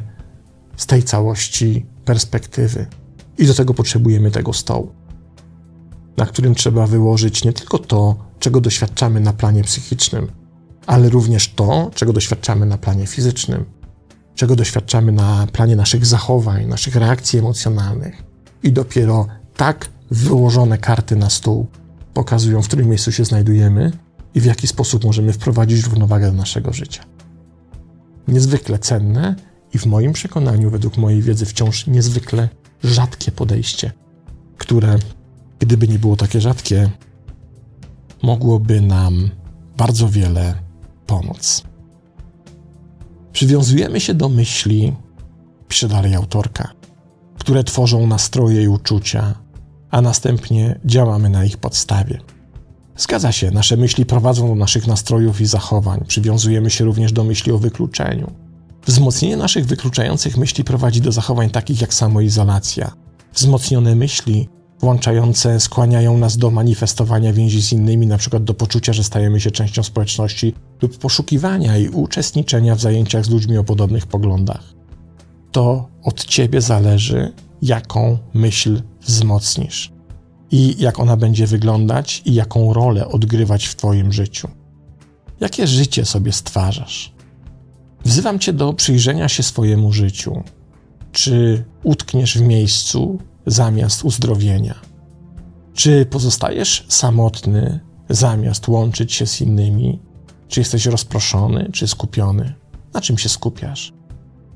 z 0.78 0.86
tej 0.86 1.04
całości 1.04 1.86
perspektywy. 2.06 2.86
I 3.38 3.48
do 3.48 3.54
tego 3.54 3.74
potrzebujemy 3.74 4.32
tego 4.32 4.54
stołu 4.54 4.92
na 6.18 6.26
którym 6.26 6.56
trzeba 6.56 6.88
wyłożyć 6.88 7.44
nie 7.44 7.54
tylko 7.54 7.80
to, 7.80 8.16
czego 8.40 8.62
doświadczamy 8.62 9.20
na 9.20 9.34
planie 9.34 9.64
psychicznym, 9.64 10.28
ale 10.88 11.10
również 11.10 11.54
to, 11.54 11.92
czego 11.96 12.14
doświadczamy 12.14 12.66
na 12.66 12.78
planie 12.78 13.08
fizycznym, 13.08 13.66
czego 14.36 14.56
doświadczamy 14.56 15.12
na 15.12 15.48
planie 15.54 15.76
naszych 15.76 16.06
zachowań, 16.06 16.66
naszych 16.66 16.96
reakcji 16.96 17.40
emocjonalnych. 17.40 18.24
I 18.64 18.72
dopiero 18.72 19.28
tak 19.56 19.90
wyłożone 20.12 20.78
karty 20.78 21.16
na 21.16 21.30
stół 21.30 21.68
pokazują, 22.14 22.62
w 22.62 22.68
którym 22.68 22.90
miejscu 22.90 23.12
się 23.12 23.26
znajdujemy 23.26 23.92
i 24.36 24.42
w 24.42 24.46
jaki 24.46 24.68
sposób 24.68 25.04
możemy 25.04 25.34
wprowadzić 25.34 25.84
równowagę 25.84 26.28
do 26.28 26.38
naszego 26.38 26.74
życia. 26.74 27.04
Niezwykle 28.28 28.80
cenne 28.80 29.36
i 29.74 29.78
w 29.78 29.86
moim 29.86 30.14
przekonaniu, 30.14 30.70
według 30.70 30.98
mojej 30.98 31.22
wiedzy, 31.22 31.46
wciąż 31.46 31.88
niezwykle 31.88 32.50
rzadkie 32.84 33.32
podejście, 33.32 33.92
które 34.58 35.00
gdyby 35.60 35.88
nie 35.88 36.00
było 36.00 36.16
takie 36.16 36.42
rzadkie, 36.42 36.90
mogłoby 38.24 38.82
nam 38.82 39.30
bardzo 39.78 40.10
wiele 40.10 40.56
pomóc. 41.06 41.64
Przywiązujemy 43.34 44.00
się 44.00 44.14
do 44.14 44.30
myśli, 44.30 44.94
pisze 45.68 45.88
dalej 45.88 46.16
autorka, 46.16 46.72
które 47.40 47.64
tworzą 47.64 48.08
nastroje 48.08 48.64
i 48.64 48.68
uczucia, 48.68 49.34
a 49.92 50.02
następnie 50.02 50.80
działamy 50.86 51.30
na 51.30 51.46
ich 51.46 51.58
podstawie. 51.58 52.20
Zgadza 52.98 53.32
się, 53.32 53.52
nasze 53.52 53.78
myśli 53.78 54.06
prowadzą 54.06 54.48
do 54.48 54.56
naszych 54.56 54.88
nastrojów 54.88 55.42
i 55.42 55.46
zachowań. 55.46 56.06
Przywiązujemy 56.08 56.70
się 56.70 56.86
również 56.86 57.12
do 57.12 57.24
myśli 57.24 57.52
o 57.52 57.58
wykluczeniu. 57.58 58.47
Wzmocnienie 58.88 59.38
naszych 59.38 59.66
wykluczających 59.66 60.38
myśli 60.38 60.64
prowadzi 60.64 61.02
do 61.02 61.12
zachowań 61.12 61.50
takich 61.50 61.82
jak 61.82 61.94
samoizolacja. 61.94 62.92
Wzmocnione 63.34 63.96
myśli 63.96 64.50
włączające 64.80 65.60
skłaniają 65.60 66.18
nas 66.18 66.38
do 66.38 66.52
manifestowania 66.52 67.34
więzi 67.34 67.62
z 67.62 67.72
innymi, 67.72 68.08
przykład 68.18 68.44
do 68.44 68.54
poczucia, 68.54 68.94
że 68.94 69.04
stajemy 69.04 69.40
się 69.40 69.52
częścią 69.52 69.84
społeczności 69.84 70.54
lub 70.82 70.98
poszukiwania 70.98 71.78
i 71.78 71.90
uczestniczenia 71.90 72.76
w 72.76 72.82
zajęciach 72.82 73.26
z 73.26 73.30
ludźmi 73.30 73.58
o 73.58 73.64
podobnych 73.64 74.08
poglądach. 74.08 74.64
To 75.52 75.90
od 76.04 76.26
ciebie 76.26 76.62
zależy, 76.62 77.34
jaką 77.62 78.18
myśl 78.34 78.82
wzmocnisz 79.02 79.92
i 80.52 80.76
jak 80.80 81.00
ona 81.00 81.18
będzie 81.18 81.48
wyglądać 81.48 82.22
i 82.26 82.34
jaką 82.34 82.74
rolę 82.74 83.08
odgrywać 83.08 83.66
w 83.66 83.76
Twoim 83.76 84.14
życiu. 84.14 84.48
Jakie 85.40 85.68
życie 85.68 86.06
sobie 86.06 86.32
stwarzasz? 86.32 87.17
Wzywam 88.06 88.40
Cię 88.40 88.54
do 88.54 88.74
przyjrzenia 88.74 89.30
się 89.30 89.44
swojemu 89.44 89.94
życiu. 89.94 90.44
Czy 91.12 91.66
utkniesz 91.84 92.38
w 92.38 92.42
miejscu, 92.42 93.20
zamiast 93.46 94.06
uzdrowienia? 94.06 94.76
Czy 95.74 96.06
pozostajesz 96.06 96.86
samotny 96.90 97.80
zamiast 98.10 98.68
łączyć 98.68 99.14
się 99.14 99.28
z 99.28 99.42
innymi? 99.42 100.00
Czy 100.48 100.60
jesteś 100.60 100.86
rozproszony, 100.86 101.70
czy 101.74 101.88
skupiony? 101.88 102.54
Na 102.94 103.02
czym 103.02 103.18
się 103.18 103.30
skupiasz? 103.30 103.94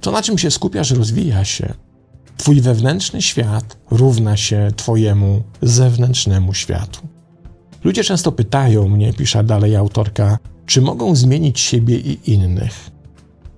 To, 0.01 0.12
na 0.12 0.21
czym 0.21 0.38
się 0.38 0.51
skupiasz, 0.51 0.91
rozwija 0.91 1.45
się. 1.45 1.73
Twój 2.38 2.62
wewnętrzny 2.62 3.21
świat 3.21 3.77
równa 3.91 4.38
się 4.38 4.71
Twojemu 4.75 5.43
zewnętrznemu 5.62 6.54
światu. 6.54 6.99
Ludzie 7.84 8.04
często 8.04 8.32
pytają 8.32 8.88
mnie, 8.88 9.13
pisze 9.13 9.43
dalej 9.43 9.75
autorka, 9.75 10.38
czy 10.65 10.82
mogą 10.82 11.15
zmienić 11.15 11.60
siebie 11.60 11.97
i 11.97 12.32
innych. 12.32 12.90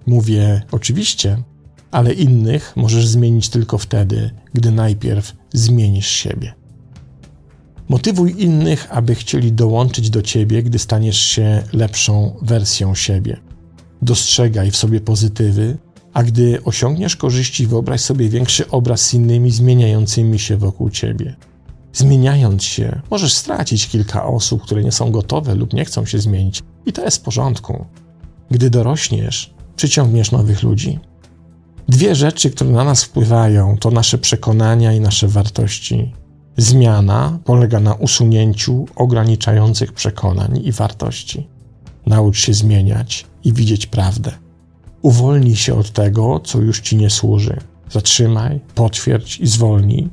Mówię, 0.05 0.61
oczywiście, 0.71 1.43
ale 1.91 2.13
innych 2.13 2.73
możesz 2.75 3.07
zmienić 3.07 3.49
tylko 3.49 3.77
wtedy, 3.77 4.31
gdy 4.53 4.71
najpierw 4.71 5.35
zmienisz 5.53 6.07
siebie. 6.07 6.53
Motywuj 7.89 8.35
innych, 8.37 8.87
aby 8.89 9.15
chcieli 9.15 9.51
dołączyć 9.51 10.09
do 10.09 10.21
ciebie, 10.21 10.63
gdy 10.63 10.79
staniesz 10.79 11.19
się 11.19 11.63
lepszą 11.73 12.35
wersją 12.41 12.95
siebie. 12.95 13.37
Dostrzegaj 14.01 14.71
w 14.71 14.75
sobie 14.75 15.01
pozytywy, 15.01 15.77
a 16.13 16.23
gdy 16.23 16.63
osiągniesz 16.63 17.15
korzyści, 17.15 17.67
wyobraź 17.67 18.01
sobie 18.01 18.29
większy 18.29 18.69
obraz 18.69 19.01
z 19.01 19.13
innymi 19.13 19.51
zmieniającymi 19.51 20.39
się 20.39 20.57
wokół 20.57 20.89
ciebie. 20.89 21.35
Zmieniając 21.93 22.63
się, 22.63 23.01
możesz 23.11 23.33
stracić 23.33 23.87
kilka 23.87 24.25
osób, 24.25 24.61
które 24.61 24.83
nie 24.83 24.91
są 24.91 25.11
gotowe 25.11 25.55
lub 25.55 25.73
nie 25.73 25.85
chcą 25.85 26.05
się 26.05 26.19
zmienić, 26.19 26.63
i 26.85 26.93
to 26.93 27.05
jest 27.05 27.17
w 27.17 27.21
porządku. 27.21 27.85
Gdy 28.51 28.69
dorośniesz, 28.69 29.53
przyciągniesz 29.75 30.31
nowych 30.31 30.63
ludzi. 30.63 30.99
Dwie 31.87 32.15
rzeczy, 32.15 32.51
które 32.51 32.69
na 32.69 32.83
nas 32.83 33.03
wpływają, 33.03 33.77
to 33.77 33.91
nasze 33.91 34.17
przekonania 34.17 34.93
i 34.93 34.99
nasze 34.99 35.27
wartości. 35.27 36.13
Zmiana 36.57 37.39
polega 37.43 37.79
na 37.79 37.93
usunięciu 37.93 38.85
ograniczających 38.95 39.93
przekonań 39.93 40.59
i 40.63 40.71
wartości. 40.71 41.47
Naucz 42.05 42.37
się 42.37 42.53
zmieniać 42.53 43.25
i 43.43 43.53
widzieć 43.53 43.87
prawdę. 43.87 44.31
Uwolnij 45.01 45.55
się 45.55 45.75
od 45.75 45.91
tego, 45.91 46.39
co 46.39 46.61
już 46.61 46.81
ci 46.81 46.97
nie 46.97 47.09
służy. 47.09 47.57
Zatrzymaj, 47.89 48.59
potwierdź 48.75 49.39
i 49.39 49.47
zwolnij. 49.47 50.09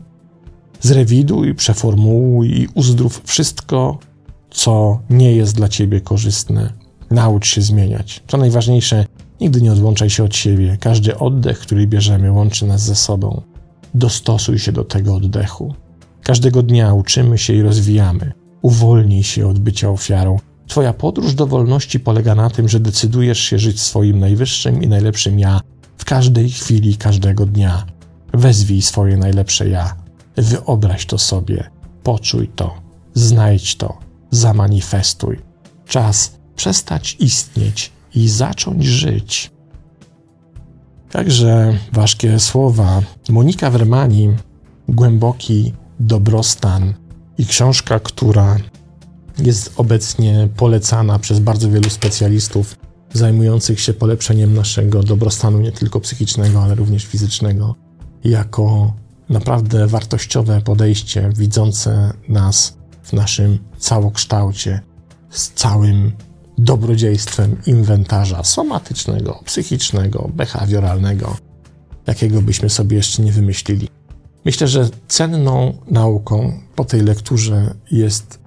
Zrewiduj, 0.81 1.55
przeformułuj 1.55 2.61
i 2.61 2.69
uzdrów 2.75 3.23
wszystko, 3.25 3.99
co 4.51 5.01
nie 5.11 5.33
jest 5.33 5.55
dla 5.55 5.69
ciebie 5.69 6.01
korzystne. 6.01 6.73
Naucz 7.11 7.47
się 7.47 7.63
zmieniać. 7.63 8.23
Co 8.29 8.37
najważniejsze, 8.37 9.07
nigdy 9.41 9.63
nie 9.63 9.73
odłączaj 9.73 10.11
się 10.11 10.25
od 10.25 10.37
siebie. 10.37 10.77
Każdy 10.81 11.19
oddech, 11.19 11.59
który 11.59 11.87
bierzemy, 11.87 12.33
łączy 12.33 12.67
nas 12.67 12.83
ze 12.83 12.97
sobą. 12.97 13.43
Dostosuj 13.95 14.59
się 14.59 14.73
do 14.73 14.85
tego 14.85 15.15
oddechu. 15.15 15.75
Każdego 16.23 16.63
dnia 16.63 16.95
uczymy 16.95 17.39
się 17.39 17.53
i 17.55 17.63
rozwijamy. 17.63 18.33
Uwolnij 18.63 19.23
się 19.23 19.49
od 19.49 19.59
bycia 19.59 19.91
ofiarą. 19.91 20.39
Twoja 20.67 20.93
podróż 20.93 21.35
do 21.35 21.47
wolności 21.47 22.01
polega 22.01 22.35
na 22.35 22.51
tym, 22.51 22.69
że 22.69 22.81
decydujesz 22.81 23.41
się 23.41 23.59
żyć 23.59 23.81
swoim 23.81 24.19
najwyższym 24.19 24.83
i 24.83 24.89
najlepszym 24.89 25.39
ja 25.39 25.61
w 25.99 26.05
każdej 26.05 26.51
chwili 26.51 26.97
każdego 26.97 27.47
dnia. 27.47 27.87
Wezwij 28.35 28.83
swoje 28.83 29.17
najlepsze 29.17 29.69
ja. 29.69 29.97
Wyobraź 30.37 31.07
to 31.07 31.19
sobie, 31.19 31.71
poczuj 32.03 32.49
to, 32.57 32.75
znajdź 33.15 33.77
to, 33.77 33.99
zamanifestuj. 34.31 35.39
Czas 35.87 36.33
przestać 36.57 37.17
istnieć 37.21 37.93
i 38.15 38.29
zacząć 38.29 38.85
żyć. 38.85 39.51
Także 41.11 41.79
ważkie 41.93 42.41
słowa. 42.41 43.03
Monika 43.29 43.71
Wermani, 43.71 44.29
głęboki 44.89 45.73
dobrostan 46.01 46.95
i 47.39 47.47
książka, 47.47 48.01
która 48.01 48.57
jest 49.39 49.73
obecnie 49.77 50.49
polecana 50.57 51.19
przez 51.19 51.39
bardzo 51.39 51.71
wielu 51.71 51.91
specjalistów 51.91 52.77
zajmujących 53.13 53.81
się 53.81 53.93
polepszeniem 53.93 54.55
naszego 54.55 55.03
dobrostanu, 55.03 55.61
nie 55.61 55.73
tylko 55.73 56.01
psychicznego, 56.01 56.63
ale 56.63 56.75
również 56.75 57.05
fizycznego, 57.05 57.75
jako 58.25 58.95
naprawdę 59.29 59.87
wartościowe 59.87 60.61
podejście 60.61 61.31
widzące 61.37 62.13
nas 62.29 62.77
w 63.03 63.13
naszym 63.13 63.59
całokształcie, 63.79 64.81
z 65.31 65.51
całym 65.51 66.13
dobrodziejstwem 66.65 67.57
inwentarza 67.67 68.45
somatycznego, 68.45 69.41
psychicznego, 69.45 70.31
behawioralnego, 70.35 71.37
jakiego 72.07 72.43
byśmy 72.43 72.71
sobie 72.71 72.97
jeszcze 72.97 73.23
nie 73.23 73.33
wymyślili. 73.33 73.89
Myślę, 74.45 74.69
że 74.69 74.89
cenną 75.09 75.79
nauką 75.91 76.53
po 76.77 76.85
tej 76.85 77.01
lekturze 77.01 77.75
jest 77.91 78.39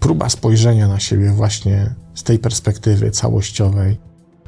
próba 0.00 0.28
spojrzenia 0.28 0.88
na 0.88 1.00
siebie 1.00 1.30
właśnie 1.30 1.94
z 2.14 2.22
tej 2.22 2.38
perspektywy 2.38 3.10
całościowej, 3.10 3.98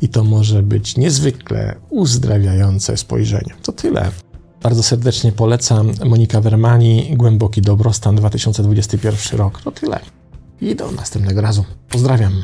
i 0.00 0.08
to 0.08 0.24
może 0.24 0.62
być 0.62 0.96
niezwykle 0.96 1.76
uzdrawiające 1.90 2.96
spojrzenie. 2.96 3.54
To 3.62 3.72
tyle. 3.72 4.10
Bardzo 4.62 4.82
serdecznie 4.82 5.32
polecam 5.32 5.92
Monika 6.06 6.40
Wermani, 6.40 7.16
Głęboki 7.16 7.62
Dobrostan 7.62 8.16
2021 8.16 9.38
rok. 9.38 9.62
To 9.62 9.70
tyle. 9.70 10.00
I 10.62 10.74
do 10.74 10.92
następnego 10.92 11.40
razu. 11.40 11.64
Pozdrawiam. 11.88 12.42